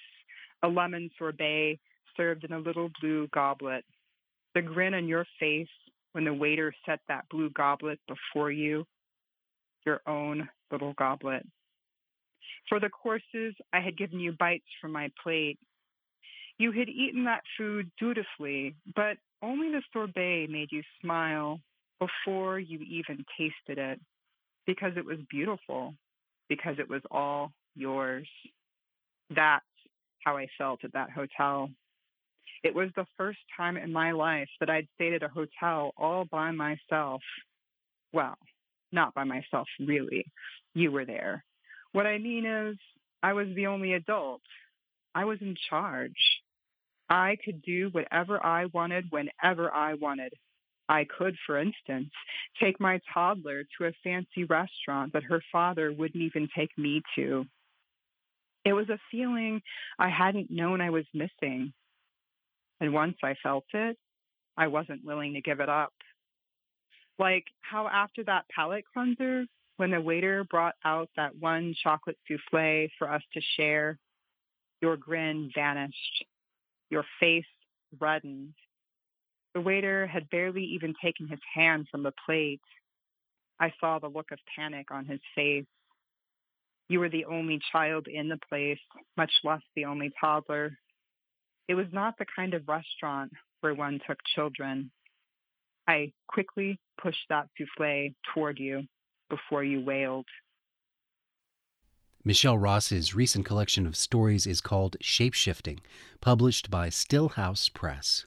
a 0.63 0.67
lemon 0.67 1.09
sorbet 1.17 1.79
served 2.17 2.43
in 2.43 2.53
a 2.53 2.59
little 2.59 2.89
blue 2.99 3.27
goblet. 3.33 3.85
The 4.55 4.61
grin 4.61 4.93
on 4.93 5.07
your 5.07 5.25
face 5.39 5.67
when 6.11 6.25
the 6.25 6.33
waiter 6.33 6.73
set 6.85 6.99
that 7.07 7.29
blue 7.29 7.49
goblet 7.51 7.99
before 8.07 8.51
you, 8.51 8.85
your 9.85 10.01
own 10.07 10.49
little 10.71 10.93
goblet. 10.93 11.45
For 12.67 12.79
the 12.79 12.89
courses, 12.89 13.55
I 13.73 13.79
had 13.79 13.97
given 13.97 14.19
you 14.19 14.33
bites 14.33 14.65
from 14.81 14.91
my 14.91 15.11
plate. 15.23 15.59
You 16.57 16.71
had 16.71 16.89
eaten 16.89 17.23
that 17.25 17.43
food 17.57 17.89
dutifully, 17.99 18.75
but 18.95 19.17
only 19.41 19.71
the 19.71 19.81
sorbet 19.93 20.47
made 20.49 20.71
you 20.71 20.83
smile 21.01 21.59
before 21.99 22.59
you 22.59 22.79
even 22.79 23.25
tasted 23.37 23.77
it 23.77 23.99
because 24.65 24.93
it 24.97 25.05
was 25.05 25.17
beautiful, 25.29 25.95
because 26.47 26.75
it 26.79 26.89
was 26.89 27.01
all 27.11 27.51
yours. 27.75 28.27
That's 29.29 29.65
how 30.23 30.37
I 30.37 30.47
felt 30.57 30.83
at 30.83 30.93
that 30.93 31.11
hotel. 31.11 31.69
It 32.63 32.75
was 32.75 32.89
the 32.95 33.05
first 33.17 33.39
time 33.55 33.77
in 33.77 33.93
my 33.93 34.11
life 34.11 34.49
that 34.59 34.69
I'd 34.69 34.87
stayed 34.95 35.13
at 35.13 35.23
a 35.23 35.29
hotel 35.29 35.93
all 35.97 36.25
by 36.25 36.51
myself. 36.51 37.21
Well, 38.11 38.37
not 38.91 39.13
by 39.13 39.23
myself, 39.23 39.67
really. 39.79 40.25
You 40.73 40.91
were 40.91 41.05
there. 41.05 41.43
What 41.93 42.05
I 42.05 42.17
mean 42.17 42.45
is, 42.45 42.77
I 43.23 43.33
was 43.33 43.47
the 43.55 43.67
only 43.67 43.93
adult. 43.93 44.41
I 45.15 45.25
was 45.25 45.39
in 45.41 45.55
charge. 45.69 46.11
I 47.09 47.37
could 47.43 47.61
do 47.61 47.89
whatever 47.91 48.43
I 48.45 48.65
wanted 48.65 49.05
whenever 49.09 49.73
I 49.73 49.95
wanted. 49.95 50.33
I 50.87 51.05
could, 51.05 51.35
for 51.45 51.59
instance, 51.59 52.11
take 52.61 52.79
my 52.79 52.99
toddler 53.13 53.63
to 53.77 53.85
a 53.85 53.91
fancy 54.03 54.43
restaurant 54.43 55.13
that 55.13 55.23
her 55.23 55.41
father 55.51 55.91
wouldn't 55.91 56.23
even 56.23 56.47
take 56.55 56.75
me 56.77 57.01
to. 57.15 57.45
It 58.65 58.73
was 58.73 58.89
a 58.89 58.99
feeling 59.11 59.61
I 59.97 60.09
hadn't 60.09 60.51
known 60.51 60.81
I 60.81 60.89
was 60.89 61.05
missing. 61.13 61.73
And 62.81 62.93
once 62.93 63.17
I 63.23 63.35
felt 63.41 63.65
it, 63.73 63.97
I 64.57 64.67
wasn't 64.67 65.05
willing 65.05 65.33
to 65.33 65.41
give 65.41 65.59
it 65.59 65.69
up. 65.69 65.93
Like 67.17 67.45
how 67.61 67.87
after 67.87 68.23
that 68.25 68.45
palate 68.53 68.85
cleanser, 68.93 69.45
when 69.77 69.91
the 69.91 70.01
waiter 70.01 70.43
brought 70.43 70.75
out 70.83 71.09
that 71.15 71.35
one 71.37 71.73
chocolate 71.81 72.17
souffle 72.27 72.87
for 72.97 73.11
us 73.11 73.21
to 73.33 73.41
share, 73.55 73.97
your 74.81 74.97
grin 74.97 75.51
vanished. 75.55 76.25
Your 76.89 77.05
face 77.19 77.45
reddened. 77.99 78.53
The 79.53 79.61
waiter 79.61 80.05
had 80.07 80.29
barely 80.29 80.63
even 80.63 80.93
taken 81.01 81.27
his 81.27 81.39
hand 81.53 81.87
from 81.89 82.03
the 82.03 82.13
plate. 82.25 82.61
I 83.59 83.73
saw 83.79 83.99
the 83.99 84.07
look 84.07 84.31
of 84.31 84.39
panic 84.55 84.91
on 84.91 85.05
his 85.05 85.19
face. 85.35 85.65
You 86.89 86.99
were 86.99 87.09
the 87.09 87.25
only 87.25 87.59
child 87.71 88.07
in 88.07 88.27
the 88.29 88.39
place, 88.49 88.79
much 89.15 89.31
less 89.43 89.61
the 89.75 89.85
only 89.85 90.11
toddler. 90.19 90.77
It 91.67 91.75
was 91.75 91.85
not 91.93 92.17
the 92.17 92.25
kind 92.35 92.55
of 92.55 92.67
restaurant 92.67 93.31
where 93.61 93.75
one 93.75 93.99
took 94.07 94.17
children. 94.35 94.91
I 95.87 96.11
quickly 96.27 96.79
pushed 97.01 97.29
that 97.29 97.47
souffle 97.57 98.09
toward 98.33 98.57
you 98.57 98.83
before 99.29 99.63
you 99.63 99.81
wailed. 99.81 100.25
Michelle 102.23 102.57
Ross's 102.57 103.15
recent 103.15 103.45
collection 103.45 103.85
of 103.85 103.95
stories 103.95 104.45
is 104.45 104.59
called 104.59 104.97
Shapeshifting, 105.01 105.79
published 106.21 106.69
by 106.69 106.89
Stillhouse 106.89 107.71
Press. 107.71 108.25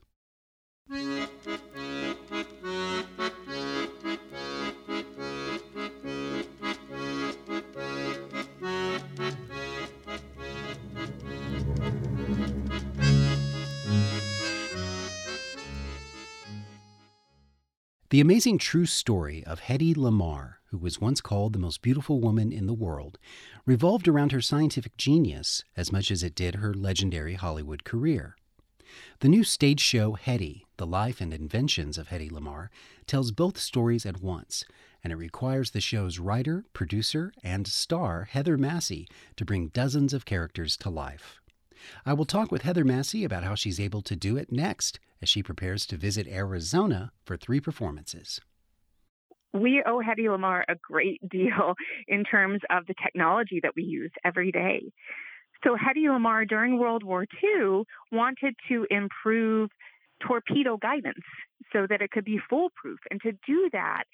The 18.12 18.20
amazing 18.20 18.58
true 18.58 18.84
story 18.84 19.42
of 19.44 19.60
Hedy 19.60 19.94
Lamarr, 19.96 20.56
who 20.66 20.76
was 20.76 21.00
once 21.00 21.22
called 21.22 21.54
the 21.54 21.58
most 21.58 21.80
beautiful 21.80 22.20
woman 22.20 22.52
in 22.52 22.66
the 22.66 22.74
world, 22.74 23.18
revolved 23.64 24.06
around 24.06 24.32
her 24.32 24.42
scientific 24.42 24.98
genius 24.98 25.64
as 25.78 25.90
much 25.90 26.10
as 26.10 26.22
it 26.22 26.34
did 26.34 26.56
her 26.56 26.74
legendary 26.74 27.36
Hollywood 27.36 27.84
career. 27.84 28.36
The 29.20 29.30
new 29.30 29.44
stage 29.44 29.80
show 29.80 30.12
Hedy, 30.12 30.64
The 30.76 30.84
Life 30.84 31.22
and 31.22 31.32
Inventions 31.32 31.96
of 31.96 32.08
Hedy 32.08 32.30
Lamarr, 32.30 32.68
tells 33.06 33.32
both 33.32 33.56
stories 33.56 34.04
at 34.04 34.20
once, 34.20 34.62
and 35.02 35.10
it 35.10 35.16
requires 35.16 35.70
the 35.70 35.80
show's 35.80 36.18
writer, 36.18 36.66
producer, 36.74 37.32
and 37.42 37.66
star, 37.66 38.24
Heather 38.24 38.58
Massie, 38.58 39.08
to 39.36 39.46
bring 39.46 39.68
dozens 39.68 40.12
of 40.12 40.26
characters 40.26 40.76
to 40.76 40.90
life. 40.90 41.40
I 42.04 42.12
will 42.12 42.26
talk 42.26 42.52
with 42.52 42.60
Heather 42.60 42.84
Massie 42.84 43.24
about 43.24 43.44
how 43.44 43.54
she's 43.54 43.80
able 43.80 44.02
to 44.02 44.14
do 44.14 44.36
it 44.36 44.52
next 44.52 45.00
as 45.22 45.28
she 45.28 45.42
prepares 45.42 45.86
to 45.86 45.96
visit 45.96 46.26
Arizona 46.26 47.12
for 47.24 47.36
three 47.36 47.60
performances. 47.60 48.40
We 49.54 49.82
owe 49.86 50.00
Hedy 50.00 50.26
Lamarr 50.26 50.64
a 50.68 50.74
great 50.74 51.20
deal 51.30 51.74
in 52.08 52.24
terms 52.24 52.60
of 52.70 52.86
the 52.86 52.94
technology 53.02 53.60
that 53.62 53.74
we 53.76 53.84
use 53.84 54.10
every 54.24 54.50
day. 54.50 54.92
So, 55.64 55.76
Hedy 55.76 56.06
Lamarr 56.06 56.48
during 56.48 56.78
World 56.78 57.04
War 57.04 57.24
II 57.42 57.84
wanted 58.10 58.56
to 58.68 58.86
improve 58.90 59.70
torpedo 60.26 60.76
guidance 60.76 61.24
so 61.72 61.86
that 61.88 62.02
it 62.02 62.10
could 62.10 62.24
be 62.24 62.40
foolproof. 62.48 62.98
And 63.10 63.20
to 63.22 63.32
do 63.46 63.68
that, 63.72 64.04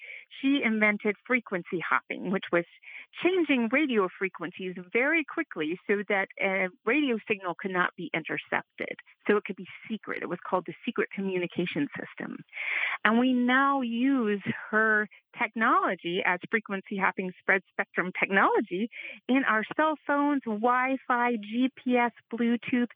she 0.41 0.61
invented 0.63 1.15
frequency 1.25 1.81
hopping, 1.87 2.31
which 2.31 2.45
was 2.51 2.65
changing 3.23 3.69
radio 3.71 4.07
frequencies 4.17 4.75
very 4.93 5.23
quickly 5.23 5.79
so 5.87 6.03
that 6.09 6.27
a 6.41 6.67
radio 6.85 7.17
signal 7.27 7.55
could 7.59 7.71
not 7.71 7.91
be 7.97 8.09
intercepted. 8.13 8.95
So 9.27 9.37
it 9.37 9.45
could 9.45 9.55
be 9.55 9.67
secret. 9.89 10.19
It 10.21 10.29
was 10.29 10.39
called 10.47 10.65
the 10.67 10.73
secret 10.85 11.09
communication 11.13 11.87
system. 11.97 12.37
And 13.03 13.19
we 13.19 13.33
now 13.33 13.81
use 13.81 14.41
her 14.71 15.07
technology 15.41 16.21
as 16.25 16.39
frequency 16.49 16.97
hopping 16.97 17.31
spread 17.39 17.61
spectrum 17.71 18.11
technology 18.19 18.89
in 19.27 19.43
our 19.47 19.63
cell 19.75 19.95
phones, 20.07 20.41
Wi 20.45 20.97
Fi, 21.07 21.35
GPS, 21.35 22.11
Bluetooth, 22.33 22.87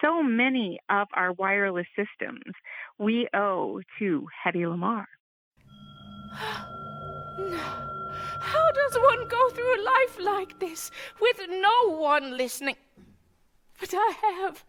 so 0.00 0.22
many 0.22 0.78
of 0.90 1.06
our 1.14 1.32
wireless 1.32 1.86
systems 1.96 2.42
we 2.98 3.28
owe 3.34 3.80
to 3.98 4.28
Hedy 4.44 4.64
Lamarr. 4.64 5.06
no. 7.38 7.96
How 8.40 8.70
does 8.72 8.94
one 8.94 9.28
go 9.28 9.48
through 9.50 9.84
life 9.84 10.18
like 10.20 10.58
this 10.60 10.90
with 11.20 11.40
no 11.48 11.96
one 11.96 12.36
listening? 12.36 12.76
But 13.80 13.94
I 13.94 14.12
have. 14.22 14.64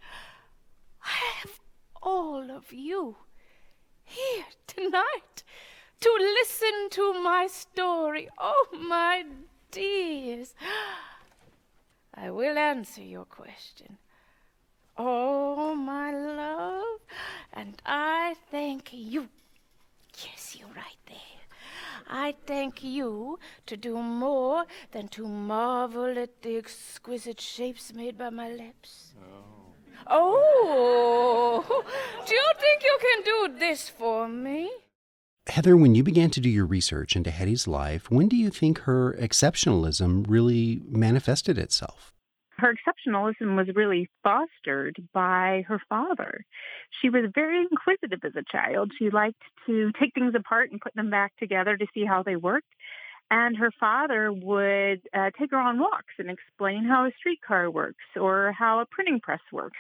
I 1.04 1.40
have 1.42 1.60
all 2.02 2.50
of 2.52 2.74
you 2.74 3.18
here 4.04 4.46
tonight 4.66 5.44
to 6.00 6.10
listen 6.20 6.90
to 6.92 7.14
my 7.22 7.48
story. 7.48 8.30
Oh, 8.38 8.68
my 8.74 9.24
dears. 9.72 10.54
I 12.14 12.32
will 12.32 12.58
answer 12.58 13.04
your 13.04 13.26
question. 13.26 13.98
Oh, 14.98 15.76
my 15.76 16.12
love, 16.12 17.00
and 17.54 17.82
I 17.86 18.36
thank 18.50 18.90
you. 18.92 19.30
Yes, 20.24 20.56
you're 20.58 20.68
right 20.70 20.98
there. 21.06 21.16
I 22.10 22.34
thank 22.46 22.84
you 22.84 23.38
to 23.66 23.78
do 23.78 23.98
more 23.98 24.66
than 24.92 25.08
to 25.10 25.28
marvel 25.28 26.18
at 26.18 26.42
the 26.42 26.58
exquisite 26.58 27.40
shapes 27.40 27.94
made 27.94 28.18
by 28.18 28.30
my 28.30 28.50
lips. 28.50 29.14
Oh. 29.20 29.68
Oh, 30.10 31.84
do 32.26 32.34
you 32.34 32.52
think 32.60 32.84
you 32.84 32.98
can 33.02 33.24
do 33.24 33.60
this 33.60 33.90
for 33.90 34.28
me? 34.28 34.72
Heather, 35.48 35.76
when 35.78 35.96
you 35.96 36.04
began 36.04 36.30
to 36.32 36.42
do 36.42 36.50
your 36.50 36.66
research 36.66 37.16
into 37.16 37.32
Hedy's 37.32 37.68
life, 37.68 38.10
when 38.10 38.28
do 38.28 38.36
you 38.36 38.50
think 38.50 38.80
her 38.80 39.18
exceptionalism 39.20 40.26
really 40.28 40.82
manifested 40.88 41.58
itself? 41.58 42.14
Her 42.58 42.74
exceptionalism 42.74 43.56
was 43.56 43.68
really 43.76 44.10
fostered 44.24 44.96
by 45.14 45.64
her 45.68 45.80
father. 45.90 46.44
She 47.02 47.10
was 47.10 47.32
very 47.34 47.62
inquisitive 47.70 48.20
as 48.24 48.36
a 48.36 48.44
child. 48.52 48.92
She 48.98 49.10
liked 49.10 49.42
to 49.68 49.92
take 50.00 50.14
things 50.14 50.34
apart 50.36 50.72
and 50.72 50.82
put 50.82 50.96
them 50.96 51.10
back 51.10 51.34
together 51.38 51.78
to 51.78 51.86
see 51.94 52.04
how 52.04 52.24
they 52.24 52.36
worked. 52.36 52.68
And 53.30 53.58
her 53.58 53.72
father 53.80 54.32
would 54.32 55.02
uh, 55.14 55.32
take 55.38 55.52
her 55.52 55.60
on 55.60 55.80
walks 55.80 56.14
and 56.18 56.30
explain 56.30 56.86
how 56.86 57.06
a 57.06 57.12
streetcar 57.20 57.70
works 57.70 58.06
or 58.16 58.54
how 58.58 58.80
a 58.80 58.86
printing 58.86 59.20
press 59.20 59.42
works. 59.52 59.80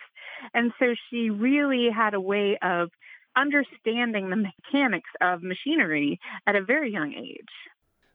And 0.54 0.72
so 0.78 0.94
she 1.10 1.30
really 1.30 1.90
had 1.90 2.14
a 2.14 2.22
way 2.22 2.58
of 2.62 2.90
understanding 3.38 4.30
the 4.30 4.36
mechanics 4.36 5.10
of 5.22 5.44
machinery 5.44 6.20
at 6.46 6.56
a 6.56 6.64
very 6.64 6.92
young 6.92 7.14
age. 7.14 7.46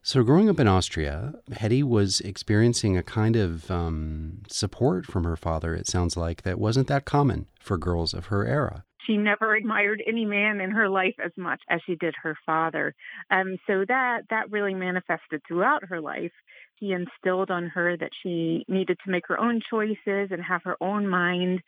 So, 0.05 0.25
growing 0.25 0.49
up 0.51 0.59
in 0.59 0.67
Austria, 0.67 1.35
Hedy 1.53 1.85
was 1.85 2.21
experiencing 2.21 2.97
a 2.97 3.05
kind 3.05 3.37
of 3.37 3.71
um, 3.71 4.43
support 4.49 5.07
from 5.07 5.23
her 5.23 5.37
father, 5.37 5.77
it 5.77 5.87
sounds 5.87 6.17
like, 6.17 6.43
that 6.43 6.59
wasn't 6.59 6.89
that 6.89 7.05
common 7.05 7.47
for 7.61 7.79
girls 7.79 8.13
of 8.13 8.27
her 8.27 8.45
era. 8.45 8.85
She 9.07 9.17
never 9.17 9.55
admired 9.55 10.03
any 10.05 10.25
man 10.25 10.61
in 10.61 10.73
her 10.73 10.89
life 10.89 11.15
as 11.25 11.31
much 11.37 11.61
as 11.71 11.81
she 11.87 11.95
did 11.95 12.15
her 12.21 12.37
father. 12.45 12.95
Um, 13.31 13.59
so 13.69 13.85
that, 13.87 14.23
that 14.31 14.51
really 14.51 14.75
manifested 14.75 15.43
throughout 15.47 15.85
her 15.85 16.01
life. 16.01 16.33
He 16.81 16.91
instilled 16.91 17.53
on 17.53 17.69
her 17.69 17.97
that 17.97 18.11
she 18.25 18.65
needed 18.67 18.99
to 19.05 19.11
make 19.11 19.29
her 19.29 19.39
own 19.39 19.61
choices 19.71 20.31
and 20.33 20.43
have 20.43 20.63
her 20.65 20.77
own 20.81 21.07
mind 21.07 21.61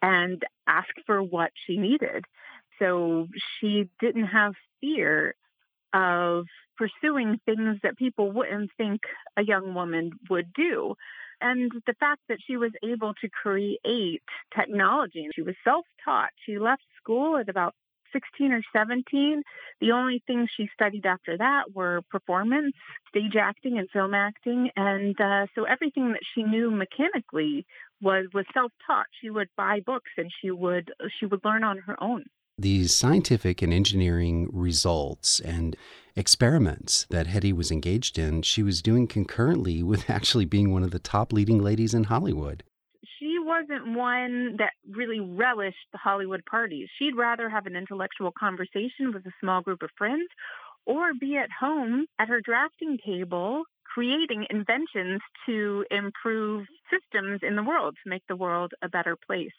and 0.00 0.42
ask 0.66 0.88
for 1.04 1.22
what 1.22 1.50
she 1.66 1.76
needed. 1.76 2.24
So 2.78 3.28
she 3.60 3.90
didn't 4.00 4.26
have 4.26 4.54
fear 4.80 5.34
of 5.92 6.46
pursuing 6.76 7.40
things 7.44 7.78
that 7.82 7.96
people 7.96 8.32
wouldn't 8.32 8.70
think 8.76 9.00
a 9.36 9.42
young 9.44 9.74
woman 9.74 10.12
would 10.30 10.52
do. 10.52 10.94
And 11.40 11.70
the 11.86 11.94
fact 11.94 12.22
that 12.28 12.38
she 12.46 12.56
was 12.56 12.72
able 12.82 13.14
to 13.14 13.28
create 13.28 14.22
technology, 14.56 15.28
she 15.34 15.42
was 15.42 15.54
self 15.64 15.84
taught. 16.04 16.30
She 16.46 16.58
left 16.58 16.82
school 17.02 17.36
at 17.36 17.48
about 17.48 17.74
16 18.14 18.52
or 18.52 18.62
17. 18.72 19.42
The 19.80 19.90
only 19.92 20.22
things 20.26 20.48
she 20.56 20.68
studied 20.72 21.04
after 21.04 21.36
that 21.36 21.74
were 21.74 22.00
performance, 22.10 22.74
stage 23.08 23.36
acting, 23.36 23.78
and 23.78 23.90
film 23.90 24.14
acting. 24.14 24.70
And 24.76 25.20
uh, 25.20 25.46
so 25.54 25.64
everything 25.64 26.12
that 26.12 26.22
she 26.34 26.42
knew 26.42 26.70
mechanically 26.70 27.66
was 28.00 28.26
was 28.32 28.46
self 28.54 28.72
taught. 28.86 29.06
She 29.20 29.30
would 29.30 29.48
buy 29.56 29.80
books 29.84 30.10
and 30.16 30.30
she 30.40 30.50
would 30.50 30.92
she 31.18 31.26
would 31.26 31.44
learn 31.44 31.64
on 31.64 31.78
her 31.78 32.02
own. 32.02 32.24
These 32.56 32.94
scientific 32.94 33.62
and 33.62 33.72
engineering 33.72 34.48
results 34.52 35.40
and 35.40 35.76
experiments 36.16 37.06
that 37.10 37.26
Hedy 37.26 37.52
was 37.52 37.70
engaged 37.70 38.18
in, 38.18 38.42
she 38.42 38.62
was 38.62 38.82
doing 38.82 39.06
concurrently 39.06 39.82
with 39.82 40.08
actually 40.10 40.44
being 40.44 40.72
one 40.72 40.82
of 40.82 40.90
the 40.90 40.98
top 40.98 41.32
leading 41.32 41.62
ladies 41.62 41.94
in 41.94 42.04
Hollywood. 42.04 42.62
She 43.18 43.38
wasn't 43.38 43.96
one 43.96 44.56
that 44.58 44.72
really 44.88 45.20
relished 45.20 45.86
the 45.92 45.98
Hollywood 45.98 46.44
parties. 46.44 46.88
She'd 46.98 47.16
rather 47.16 47.48
have 47.48 47.66
an 47.66 47.76
intellectual 47.76 48.32
conversation 48.38 49.12
with 49.12 49.26
a 49.26 49.32
small 49.40 49.60
group 49.60 49.82
of 49.82 49.90
friends 49.96 50.28
or 50.86 51.14
be 51.14 51.36
at 51.36 51.50
home 51.50 52.06
at 52.18 52.28
her 52.28 52.40
drafting 52.40 52.98
table 53.04 53.64
creating 53.94 54.46
inventions 54.50 55.20
to 55.46 55.84
improve 55.90 56.66
systems 56.90 57.40
in 57.42 57.54
the 57.54 57.62
world 57.62 57.96
to 58.02 58.10
make 58.10 58.22
the 58.28 58.36
world 58.36 58.72
a 58.82 58.88
better 58.88 59.16
place. 59.16 59.52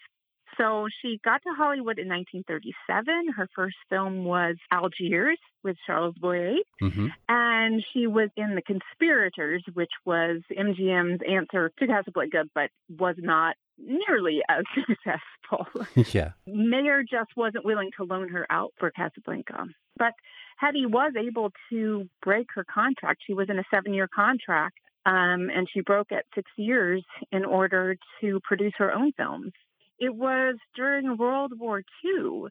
So 0.57 0.87
she 1.01 1.19
got 1.23 1.41
to 1.43 1.49
Hollywood 1.57 1.99
in 1.99 2.07
1937. 2.07 3.33
Her 3.35 3.47
first 3.55 3.75
film 3.89 4.23
was 4.23 4.55
Algiers 4.71 5.37
with 5.63 5.75
Charles 5.85 6.15
Boyer. 6.19 6.55
Mm-hmm. 6.81 7.07
And 7.27 7.83
she 7.93 8.07
was 8.07 8.29
in 8.37 8.55
The 8.55 8.61
Conspirators, 8.61 9.63
which 9.73 9.91
was 10.05 10.41
MGM's 10.51 11.21
answer 11.29 11.71
to 11.79 11.87
Casablanca, 11.87 12.45
but 12.53 12.69
was 12.89 13.15
not 13.17 13.55
nearly 13.77 14.41
as 14.49 14.63
successful. 14.75 15.67
yeah. 16.13 16.31
Mayer 16.47 17.03
just 17.03 17.31
wasn't 17.35 17.65
willing 17.65 17.91
to 17.97 18.05
loan 18.05 18.29
her 18.29 18.45
out 18.49 18.73
for 18.79 18.91
Casablanca. 18.91 19.65
But 19.97 20.13
Hedy 20.61 20.89
was 20.89 21.13
able 21.17 21.51
to 21.69 22.09
break 22.21 22.47
her 22.55 22.63
contract. 22.63 23.21
She 23.25 23.33
was 23.33 23.49
in 23.49 23.59
a 23.59 23.63
seven 23.73 23.93
year 23.93 24.07
contract. 24.13 24.77
Um, 25.07 25.51
and 25.53 25.67
she 25.71 25.81
broke 25.81 26.11
at 26.11 26.25
six 26.33 26.49
years 26.57 27.03
in 27.31 27.45
order 27.45 27.95
to 28.21 28.39
produce 28.43 28.73
her 28.79 28.91
own 28.91 29.11
films. 29.11 29.51
It 29.99 30.13
was 30.13 30.55
during 30.75 31.17
World 31.17 31.53
War 31.57 31.81
II 32.03 32.47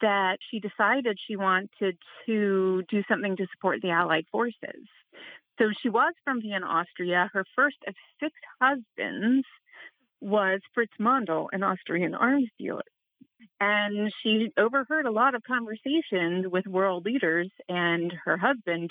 that 0.00 0.38
she 0.50 0.60
decided 0.60 1.18
she 1.26 1.36
wanted 1.36 1.96
to 2.26 2.82
do 2.88 3.02
something 3.08 3.36
to 3.36 3.46
support 3.52 3.80
the 3.82 3.90
Allied 3.90 4.26
forces. 4.30 4.86
So 5.58 5.70
she 5.80 5.88
was 5.88 6.12
from 6.24 6.40
Vienna, 6.40 6.66
Austria. 6.66 7.30
Her 7.32 7.44
first 7.54 7.76
of 7.86 7.94
six 8.20 8.32
husbands 8.60 9.46
was 10.20 10.60
Fritz 10.74 10.92
Mandl, 10.98 11.48
an 11.52 11.62
Austrian 11.62 12.14
arms 12.14 12.48
dealer. 12.58 12.82
And 13.60 14.10
she 14.22 14.50
overheard 14.56 15.06
a 15.06 15.12
lot 15.12 15.34
of 15.34 15.42
conversations 15.42 16.46
with 16.50 16.66
world 16.66 17.04
leaders 17.04 17.50
and 17.68 18.12
her 18.24 18.36
husband 18.36 18.90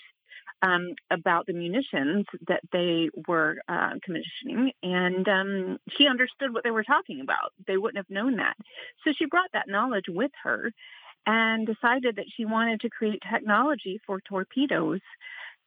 um, 0.61 0.93
about 1.09 1.47
the 1.47 1.53
munitions 1.53 2.25
that 2.47 2.61
they 2.71 3.09
were 3.27 3.57
uh, 3.67 3.93
commissioning, 4.03 4.71
and 4.83 5.27
um, 5.27 5.77
she 5.97 6.07
understood 6.07 6.53
what 6.53 6.63
they 6.63 6.71
were 6.71 6.83
talking 6.83 7.21
about. 7.21 7.53
They 7.67 7.77
wouldn't 7.77 7.97
have 7.97 8.09
known 8.09 8.37
that. 8.37 8.55
So 9.03 9.11
she 9.17 9.25
brought 9.25 9.51
that 9.53 9.67
knowledge 9.67 10.05
with 10.07 10.31
her 10.43 10.71
and 11.25 11.67
decided 11.67 12.15
that 12.15 12.25
she 12.35 12.45
wanted 12.45 12.81
to 12.81 12.89
create 12.89 13.21
technology 13.31 13.99
for 14.05 14.21
torpedoes 14.21 15.01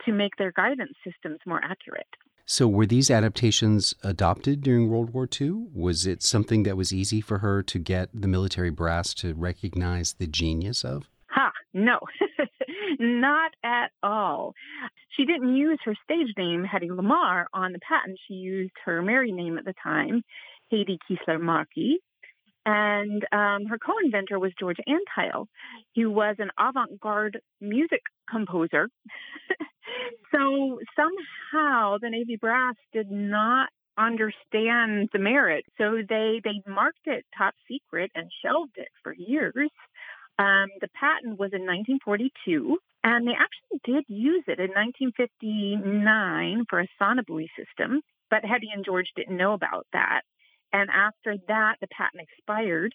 to 0.05 0.13
make 0.13 0.37
their 0.37 0.53
guidance 0.53 0.93
systems 1.05 1.39
more 1.47 1.61
accurate. 1.63 2.07
So, 2.47 2.69
were 2.69 2.85
these 2.85 3.11
adaptations 3.11 3.95
adopted 4.03 4.61
during 4.61 4.91
World 4.91 5.15
War 5.15 5.27
II? 5.41 5.69
Was 5.73 6.07
it 6.07 6.23
something 6.23 6.65
that 6.65 6.77
was 6.77 6.93
easy 6.93 7.23
for 7.23 7.39
her 7.39 7.63
to 7.63 7.79
get 7.79 8.11
the 8.13 8.29
military 8.29 8.69
brass 8.69 9.15
to 9.15 9.33
recognize 9.33 10.15
the 10.15 10.27
genius 10.27 10.85
of? 10.85 11.09
Ha, 11.31 11.51
no, 11.73 11.99
not 12.99 13.53
at 13.65 13.91
all. 14.03 14.55
She 15.17 15.25
didn't 15.25 15.57
use 15.57 15.79
her 15.85 15.95
stage 16.05 16.33
name, 16.37 16.65
Hedy 16.65 16.89
Lamarr, 16.89 17.47
on 17.53 17.73
the 17.73 17.79
patent. 17.81 18.19
She 18.27 18.35
used 18.35 18.73
her 18.85 19.03
married 19.03 19.35
name 19.35 19.59
at 19.59 19.65
the 19.65 19.75
time, 19.83 20.23
Hedy 20.73 20.99
Kiesler 21.09 21.41
Markey. 21.41 21.99
And 22.67 23.23
um, 23.31 23.67
her 23.67 23.79
co-inventor 23.79 24.39
was 24.39 24.53
George 24.59 24.79
Antheil, 24.89 25.47
who 25.95 26.11
was 26.11 26.37
an 26.39 26.51
avant-garde 26.59 27.41
music 27.61 28.01
composer. 28.31 28.89
so 30.33 30.79
somehow 30.97 31.99
the 32.01 32.09
Navy 32.09 32.37
brass 32.37 32.75
did 32.93 33.11
not 33.11 33.69
understand 33.99 35.09
the 35.13 35.19
merit. 35.19 35.65
So 35.79 35.99
they, 36.09 36.41
they 36.43 36.63
marked 36.67 37.07
it 37.07 37.25
top 37.37 37.55
secret 37.69 38.11
and 38.15 38.31
shelved 38.45 38.77
it 38.77 38.89
for 39.03 39.15
years. 39.15 39.71
Um, 40.39 40.69
the 40.81 40.89
patent 40.89 41.39
was 41.39 41.53
in 41.53 41.67
1942, 41.67 42.79
And 43.05 43.27
they 43.27 43.33
actually 43.33 43.81
did 43.85 44.05
use 44.09 44.45
it 44.47 44.59
in 44.59 44.71
1959 44.71 46.65
for 46.69 46.81
a 46.81 46.89
sonobuoy 47.01 47.49
system, 47.57 48.01
but 48.31 48.43
Hedy 48.43 48.73
and 48.75 48.85
George 48.85 49.09
didn't 49.15 49.37
know 49.37 49.53
about 49.53 49.87
that. 49.93 50.23
And 50.73 50.91
after 50.91 51.37
that, 51.49 51.77
the 51.81 51.87
patent 51.89 52.23
expired. 52.23 52.95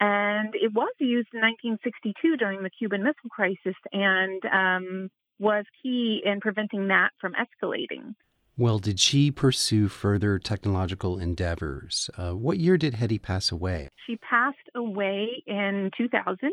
And 0.00 0.54
it 0.54 0.72
was 0.72 0.92
used 1.00 1.28
in 1.34 1.40
1962 1.40 2.36
during 2.36 2.62
the 2.62 2.70
Cuban 2.70 3.02
Missile 3.02 3.30
Crisis 3.30 3.74
and 3.92 4.44
um, 4.44 5.10
was 5.40 5.64
key 5.82 6.22
in 6.24 6.40
preventing 6.40 6.88
that 6.88 7.10
from 7.20 7.34
escalating. 7.34 8.14
Well, 8.58 8.80
did 8.80 8.98
she 8.98 9.30
pursue 9.30 9.86
further 9.86 10.40
technological 10.40 11.16
endeavors? 11.16 12.10
Uh, 12.18 12.32
what 12.32 12.58
year 12.58 12.76
did 12.76 12.94
Hedy 12.94 13.22
pass 13.22 13.52
away? 13.52 13.88
She 14.04 14.16
passed 14.16 14.56
away 14.74 15.44
in 15.46 15.92
2000. 15.96 16.50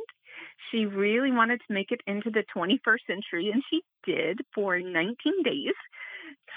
She 0.69 0.85
really 0.85 1.31
wanted 1.31 1.61
to 1.67 1.73
make 1.73 1.91
it 1.91 2.01
into 2.05 2.29
the 2.29 2.43
21st 2.55 3.07
century, 3.07 3.49
and 3.51 3.63
she 3.71 3.81
did 4.05 4.41
for 4.53 4.79
19 4.79 5.15
days. 5.43 5.73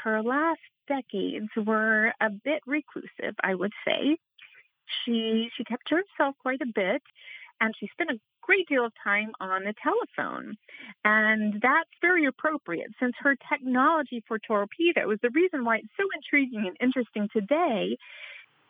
Her 0.05 0.23
last 0.23 0.61
decades 0.87 1.49
were 1.57 2.13
a 2.21 2.29
bit 2.29 2.61
reclusive, 2.67 3.35
I 3.43 3.55
would 3.55 3.73
say. 3.87 4.19
She 5.03 5.49
she 5.57 5.65
kept 5.65 5.89
to 5.89 5.95
herself 5.97 6.37
quite 6.43 6.61
a 6.61 6.67
bit, 6.67 7.03
and 7.59 7.75
she 7.81 7.89
spent 7.89 8.11
a 8.11 8.21
great 8.49 8.67
deal 8.67 8.87
of 8.87 8.93
time 9.05 9.31
on 9.41 9.63
the 9.65 9.75
telephone. 9.83 10.57
And 11.05 11.61
that's 11.61 11.91
very 12.01 12.25
appropriate 12.25 12.89
since 12.99 13.13
her 13.21 13.37
technology 13.53 14.25
for 14.27 14.39
torpedoes, 14.39 15.19
the 15.23 15.31
reason 15.35 15.65
why 15.65 15.77
it's 15.77 15.89
so 15.97 16.05
intriguing 16.17 16.67
and 16.67 16.77
interesting 16.81 17.29
today 17.31 17.97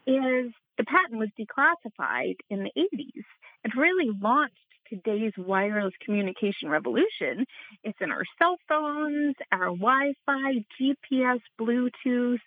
is 0.07 0.53
the 0.79 0.85
patent 0.85 1.21
was 1.21 1.29
declassified 1.39 2.37
in 2.51 2.65
the 2.65 2.73
80s. 2.77 3.25
It 3.65 3.73
really 3.77 4.11
launched 4.21 4.55
today's 4.89 5.33
wireless 5.37 5.95
communication 6.05 6.69
revolution. 6.69 7.45
It's 7.85 7.99
in 8.01 8.11
our 8.11 8.25
cell 8.39 8.57
phones, 8.69 9.37
our 9.53 9.67
Wi-Fi, 9.67 10.65
GPS, 10.81 11.41
Bluetooth, 11.61 12.41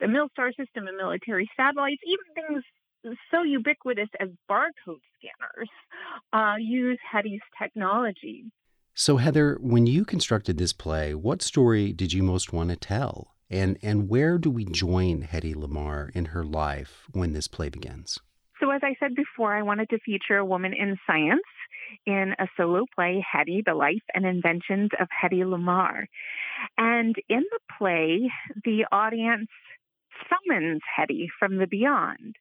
the 0.00 0.06
MILSTAR 0.06 0.50
system 0.56 0.88
and 0.88 0.96
military 0.96 1.48
satellites, 1.56 2.02
even 2.06 2.24
things 2.34 2.64
so 3.30 3.42
ubiquitous 3.42 4.08
as 4.20 4.28
barcode 4.50 5.00
scanners 5.18 5.68
uh, 6.32 6.56
use 6.58 6.98
Hedy's 7.12 7.40
technology. 7.60 8.44
So, 8.94 9.16
Heather, 9.16 9.58
when 9.60 9.86
you 9.86 10.04
constructed 10.04 10.56
this 10.56 10.72
play, 10.72 11.14
what 11.14 11.42
story 11.42 11.92
did 11.92 12.12
you 12.12 12.22
most 12.22 12.52
want 12.52 12.70
to 12.70 12.76
tell? 12.76 13.34
And, 13.50 13.76
and 13.82 14.08
where 14.08 14.38
do 14.38 14.50
we 14.50 14.64
join 14.64 15.22
Hedy 15.22 15.54
Lamarr 15.54 16.10
in 16.14 16.26
her 16.26 16.44
life 16.44 17.04
when 17.12 17.32
this 17.32 17.48
play 17.48 17.68
begins? 17.68 18.18
So, 18.60 18.70
as 18.70 18.80
I 18.84 18.94
said 19.00 19.14
before, 19.14 19.54
I 19.54 19.62
wanted 19.62 19.90
to 19.90 19.98
feature 19.98 20.38
a 20.38 20.44
woman 20.44 20.72
in 20.72 20.96
science 21.06 21.42
in 22.06 22.34
a 22.38 22.46
solo 22.56 22.84
play, 22.94 23.24
Hedy, 23.34 23.64
The 23.64 23.74
Life 23.74 24.02
and 24.14 24.24
Inventions 24.24 24.90
of 25.00 25.08
Hedy 25.08 25.42
Lamarr. 25.42 26.04
And 26.78 27.14
in 27.28 27.42
the 27.50 27.60
play, 27.78 28.30
the 28.64 28.86
audience 28.92 29.48
summons 30.28 30.80
Hedy 30.98 31.26
from 31.38 31.56
the 31.56 31.66
beyond 31.66 32.36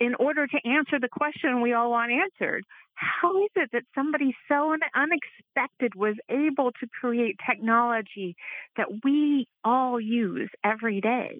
in 0.00 0.14
order 0.16 0.46
to 0.46 0.68
answer 0.68 0.98
the 1.00 1.08
question 1.08 1.60
we 1.60 1.72
all 1.72 1.90
want 1.90 2.12
answered. 2.12 2.64
How 2.94 3.42
is 3.44 3.50
it 3.56 3.70
that 3.72 3.84
somebody 3.94 4.34
so 4.48 4.74
unexpected 4.94 5.94
was 5.94 6.16
able 6.30 6.72
to 6.72 6.86
create 7.00 7.36
technology 7.48 8.36
that 8.76 8.88
we 9.04 9.46
all 9.64 10.00
use 10.00 10.50
every 10.64 11.00
day? 11.00 11.38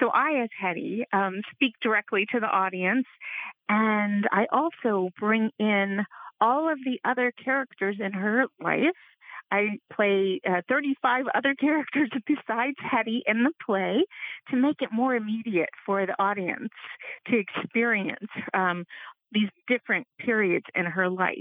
So 0.00 0.08
I, 0.08 0.42
as 0.42 0.48
Hedy, 0.62 1.02
um, 1.12 1.42
speak 1.52 1.74
directly 1.82 2.26
to 2.32 2.40
the 2.40 2.46
audience, 2.46 3.06
and 3.68 4.26
I 4.32 4.46
also 4.50 5.10
bring 5.18 5.50
in 5.58 6.04
all 6.40 6.70
of 6.70 6.78
the 6.84 6.98
other 7.04 7.32
characters 7.44 7.96
in 8.00 8.12
her 8.12 8.46
life 8.60 8.96
I 9.50 9.78
play 9.92 10.40
uh, 10.48 10.62
35 10.68 11.26
other 11.34 11.54
characters 11.60 12.10
besides 12.26 12.76
Hedy 12.80 13.20
in 13.26 13.44
the 13.44 13.52
play 13.64 14.04
to 14.50 14.56
make 14.56 14.80
it 14.80 14.90
more 14.92 15.14
immediate 15.14 15.70
for 15.84 16.04
the 16.06 16.14
audience 16.20 16.70
to 17.28 17.38
experience 17.38 18.28
um, 18.54 18.84
these 19.32 19.48
different 19.66 20.06
periods 20.18 20.66
in 20.74 20.86
her 20.86 21.08
life. 21.08 21.36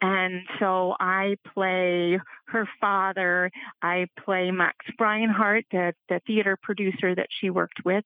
And 0.00 0.42
so 0.60 0.94
I 1.00 1.36
play 1.54 2.20
her 2.46 2.68
father. 2.80 3.50
I 3.82 4.06
play 4.24 4.50
Max 4.50 4.76
Reinhardt, 4.98 5.64
the, 5.72 5.92
the 6.08 6.20
theater 6.26 6.56
producer 6.62 7.14
that 7.14 7.26
she 7.40 7.50
worked 7.50 7.80
with, 7.84 8.04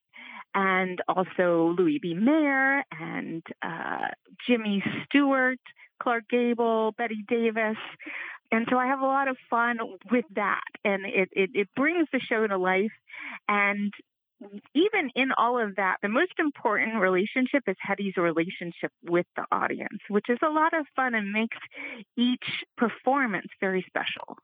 and 0.55 1.01
also 1.07 1.75
Louis 1.79 1.98
B. 2.01 2.14
Mayer 2.14 2.83
and 2.98 3.42
uh, 3.62 4.09
Jimmy 4.46 4.83
Stewart, 5.05 5.59
Clark 6.03 6.25
Gable, 6.31 6.92
Bette 6.96 7.25
Davis. 7.29 7.77
And 8.53 8.67
so 8.71 8.77
I 8.77 8.87
have 8.87 9.01
a 9.01 9.07
lot 9.07 9.29
of 9.29 9.37
fun 9.49 9.79
with 10.11 10.27
that. 10.35 10.61
And 10.85 11.07
it, 11.07 11.31
it, 11.33 11.51
it 11.55 11.69
brings 11.75 12.07
the 12.12 12.21
show 12.21 12.47
to 12.47 12.59
life. 12.59 12.93
And 13.49 13.93
even 14.75 15.11
in 15.15 15.31
all 15.37 15.59
of 15.59 15.77
that, 15.77 15.97
the 16.03 16.09
most 16.09 16.33
important 16.38 17.01
relationship 17.01 17.62
is 17.67 17.77
Hedy's 17.81 18.17
relationship 18.17 18.93
with 19.05 19.27
the 19.37 19.45
audience, 19.51 19.99
which 20.09 20.27
is 20.29 20.38
a 20.45 20.51
lot 20.51 20.75
of 20.79 20.87
fun 20.95 21.15
and 21.15 21.33
makes 21.33 21.57
each 22.17 22.45
performance 22.77 23.47
very 23.61 23.85
special. 23.87 24.37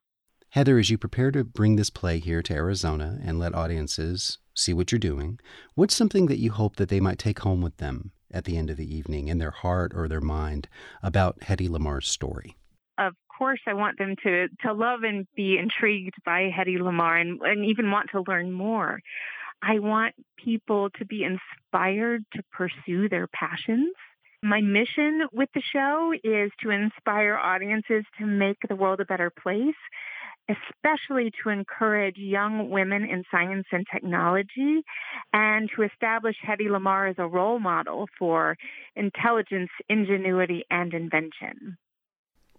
Heather, 0.51 0.79
as 0.79 0.89
you 0.89 0.97
prepare 0.97 1.31
to 1.33 1.45
bring 1.45 1.77
this 1.77 1.91
play 1.91 2.19
here 2.19 2.43
to 2.43 2.55
Arizona 2.55 3.19
and 3.23 3.39
let 3.39 3.55
audiences 3.55 4.39
see 4.55 4.73
what 4.73 4.91
you're 4.91 4.99
doing, 4.99 5.39
what's 5.75 5.95
something 5.95 6.27
that 6.27 6.39
you 6.39 6.53
hope 6.53 6.77
that 6.77 6.89
they 6.89 7.01
might 7.01 7.19
take 7.19 7.41
home 7.41 7.61
with 7.61 7.77
them 7.77 8.13
at 8.31 8.45
the 8.45 8.57
end 8.57 8.71
of 8.71 8.79
the 8.79 8.97
evening 8.97 9.29
in 9.29 9.39
their 9.39 9.51
heart 9.51 9.93
or 9.95 10.09
their 10.09 10.23
mind 10.23 10.69
about 11.03 11.41
Hedy 11.41 11.69
Lamarr's 11.69 12.09
story? 12.09 12.57
Of 12.97 13.15
course, 13.39 13.61
I 13.67 13.75
want 13.75 13.99
them 13.99 14.17
to, 14.25 14.49
to 14.63 14.73
love 14.73 15.05
and 15.05 15.27
be 15.37 15.59
intrigued 15.59 16.15
by 16.25 16.51
Hedy 16.51 16.79
Lamarr 16.79 17.21
and, 17.21 17.41
and 17.43 17.65
even 17.65 17.91
want 17.91 18.11
to 18.13 18.25
learn 18.27 18.53
more. 18.53 19.01
I 19.63 19.79
want 19.79 20.15
people 20.37 20.91
to 20.99 21.05
be 21.05 21.25
inspired 21.25 22.25
to 22.35 22.43
pursue 22.53 23.09
their 23.09 23.29
passions. 23.29 23.95
My 24.43 24.61
mission 24.61 25.23
with 25.33 25.49
the 25.55 25.63
show 25.73 26.13
is 26.23 26.53
to 26.63 26.71
inspire 26.71 27.37
audiences 27.37 28.05
to 28.19 28.27
make 28.27 28.59
the 28.69 28.77
world 28.77 29.01
a 29.01 29.05
better 29.05 29.31
place, 29.31 29.75
especially 30.49 31.33
to 31.43 31.51
encourage 31.51 32.17
young 32.17 32.71
women 32.71 33.05
in 33.05 33.25
science 33.31 33.67
and 33.73 33.85
technology 33.93 34.83
and 35.33 35.69
to 35.75 35.83
establish 35.83 36.37
Hedy 36.47 36.69
Lamarr 36.69 37.11
as 37.11 37.17
a 37.19 37.27
role 37.27 37.59
model 37.59 38.07
for 38.19 38.57
intelligence, 38.95 39.71
ingenuity, 39.89 40.65
and 40.71 40.95
invention. 40.95 41.77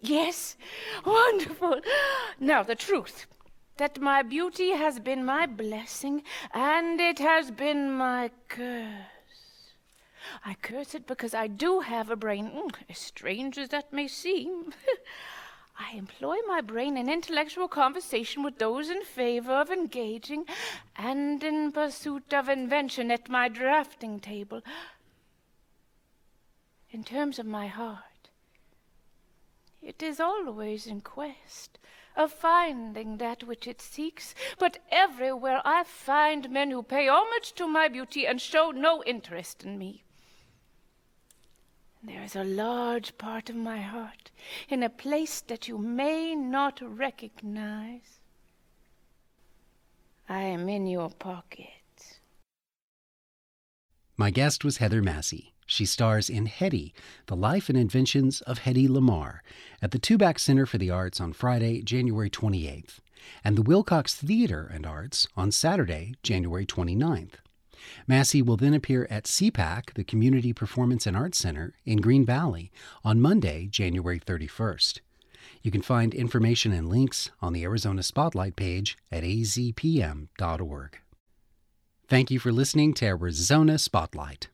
Yes, 0.00 0.56
wonderful. 1.04 1.80
Now, 2.38 2.62
the 2.62 2.74
truth 2.74 3.26
that 3.76 4.00
my 4.00 4.22
beauty 4.22 4.70
has 4.70 4.98
been 4.98 5.24
my 5.24 5.46
blessing 5.46 6.22
and 6.52 7.00
it 7.00 7.18
has 7.18 7.50
been 7.50 7.92
my 7.92 8.30
curse. 8.48 9.74
I 10.44 10.54
curse 10.60 10.94
it 10.94 11.06
because 11.06 11.34
I 11.34 11.46
do 11.46 11.80
have 11.80 12.10
a 12.10 12.16
brain, 12.16 12.50
mm, 12.50 12.74
as 12.88 12.98
strange 12.98 13.58
as 13.58 13.70
that 13.70 13.92
may 13.92 14.06
seem. 14.06 14.72
I 15.78 15.96
employ 15.96 16.36
my 16.46 16.60
brain 16.60 16.98
in 16.98 17.08
intellectual 17.08 17.68
conversation 17.68 18.42
with 18.42 18.58
those 18.58 18.90
in 18.90 19.02
favor 19.02 19.52
of 19.52 19.70
engaging 19.70 20.44
and 20.94 21.42
in 21.42 21.72
pursuit 21.72 22.34
of 22.34 22.50
invention 22.50 23.10
at 23.10 23.30
my 23.30 23.48
drafting 23.48 24.20
table. 24.20 24.60
In 26.90 27.02
terms 27.02 27.38
of 27.38 27.46
my 27.46 27.66
heart, 27.66 28.09
it 29.82 30.02
is 30.02 30.20
always 30.20 30.86
in 30.86 31.00
quest 31.00 31.78
of 32.16 32.32
finding 32.32 33.16
that 33.18 33.44
which 33.44 33.66
it 33.66 33.80
seeks, 33.80 34.34
but 34.58 34.78
everywhere 34.90 35.62
I 35.64 35.84
find 35.84 36.50
men 36.50 36.70
who 36.70 36.82
pay 36.82 37.08
homage 37.08 37.52
to 37.54 37.66
my 37.66 37.88
beauty 37.88 38.26
and 38.26 38.40
show 38.40 38.70
no 38.70 39.02
interest 39.04 39.64
in 39.64 39.78
me. 39.78 40.04
There 42.02 42.22
is 42.22 42.34
a 42.34 42.44
large 42.44 43.18
part 43.18 43.50
of 43.50 43.56
my 43.56 43.80
heart 43.80 44.30
in 44.68 44.82
a 44.82 44.88
place 44.88 45.40
that 45.42 45.68
you 45.68 45.76
may 45.76 46.34
not 46.34 46.80
recognize. 46.82 48.20
I 50.28 50.42
am 50.42 50.68
in 50.68 50.86
your 50.86 51.10
pocket. 51.10 51.68
My 54.16 54.30
guest 54.30 54.64
was 54.64 54.78
Heather 54.78 55.02
Massie. 55.02 55.54
She 55.70 55.86
stars 55.86 56.28
in 56.28 56.48
Hedy, 56.48 56.92
The 57.26 57.36
Life 57.36 57.68
and 57.68 57.78
Inventions 57.78 58.40
of 58.40 58.62
Hedy 58.62 58.88
Lamarr, 58.88 59.38
at 59.80 59.92
the 59.92 60.00
Tubac 60.00 60.40
Center 60.40 60.66
for 60.66 60.78
the 60.78 60.90
Arts 60.90 61.20
on 61.20 61.32
Friday, 61.32 61.80
January 61.80 62.28
28th, 62.28 62.98
and 63.44 63.56
the 63.56 63.62
Willcox 63.62 64.16
Theater 64.16 64.68
and 64.74 64.84
Arts 64.84 65.28
on 65.36 65.52
Saturday, 65.52 66.14
January 66.24 66.66
29th. 66.66 67.34
Massie 68.08 68.42
will 68.42 68.56
then 68.56 68.74
appear 68.74 69.06
at 69.08 69.26
CPAC, 69.26 69.94
the 69.94 70.02
Community 70.02 70.52
Performance 70.52 71.06
and 71.06 71.16
Arts 71.16 71.38
Center, 71.38 71.74
in 71.86 71.98
Green 71.98 72.26
Valley 72.26 72.72
on 73.04 73.20
Monday, 73.20 73.68
January 73.70 74.18
31st. 74.18 74.98
You 75.62 75.70
can 75.70 75.82
find 75.82 76.12
information 76.12 76.72
and 76.72 76.88
links 76.88 77.30
on 77.40 77.52
the 77.52 77.62
Arizona 77.62 78.02
Spotlight 78.02 78.56
page 78.56 78.98
at 79.12 79.22
azpm.org. 79.22 80.98
Thank 82.08 82.30
you 82.32 82.40
for 82.40 82.50
listening 82.50 82.92
to 82.94 83.06
Arizona 83.06 83.78
Spotlight. 83.78 84.48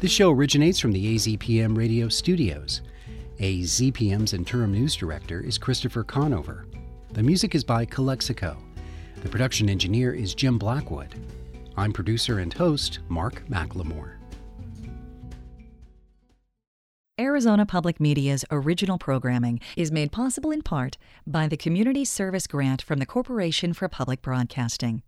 This 0.00 0.12
show 0.12 0.30
originates 0.30 0.78
from 0.78 0.92
the 0.92 1.16
AZPM 1.16 1.76
radio 1.76 2.08
studios. 2.08 2.82
AZPM's 3.40 4.32
interim 4.32 4.70
news 4.70 4.94
director 4.94 5.40
is 5.40 5.58
Christopher 5.58 6.04
Conover. 6.04 6.66
The 7.14 7.22
music 7.24 7.56
is 7.56 7.64
by 7.64 7.84
Calexico. 7.84 8.56
The 9.22 9.28
production 9.28 9.68
engineer 9.68 10.14
is 10.14 10.36
Jim 10.36 10.56
Blackwood. 10.56 11.16
I'm 11.76 11.92
producer 11.92 12.38
and 12.38 12.52
host 12.52 13.00
Mark 13.08 13.42
McLemore. 13.48 14.12
Arizona 17.18 17.66
Public 17.66 17.98
Media's 17.98 18.44
original 18.52 18.98
programming 18.98 19.58
is 19.76 19.90
made 19.90 20.12
possible 20.12 20.52
in 20.52 20.62
part 20.62 20.96
by 21.26 21.48
the 21.48 21.56
Community 21.56 22.04
Service 22.04 22.46
Grant 22.46 22.80
from 22.82 23.00
the 23.00 23.06
Corporation 23.06 23.72
for 23.72 23.88
Public 23.88 24.22
Broadcasting. 24.22 25.02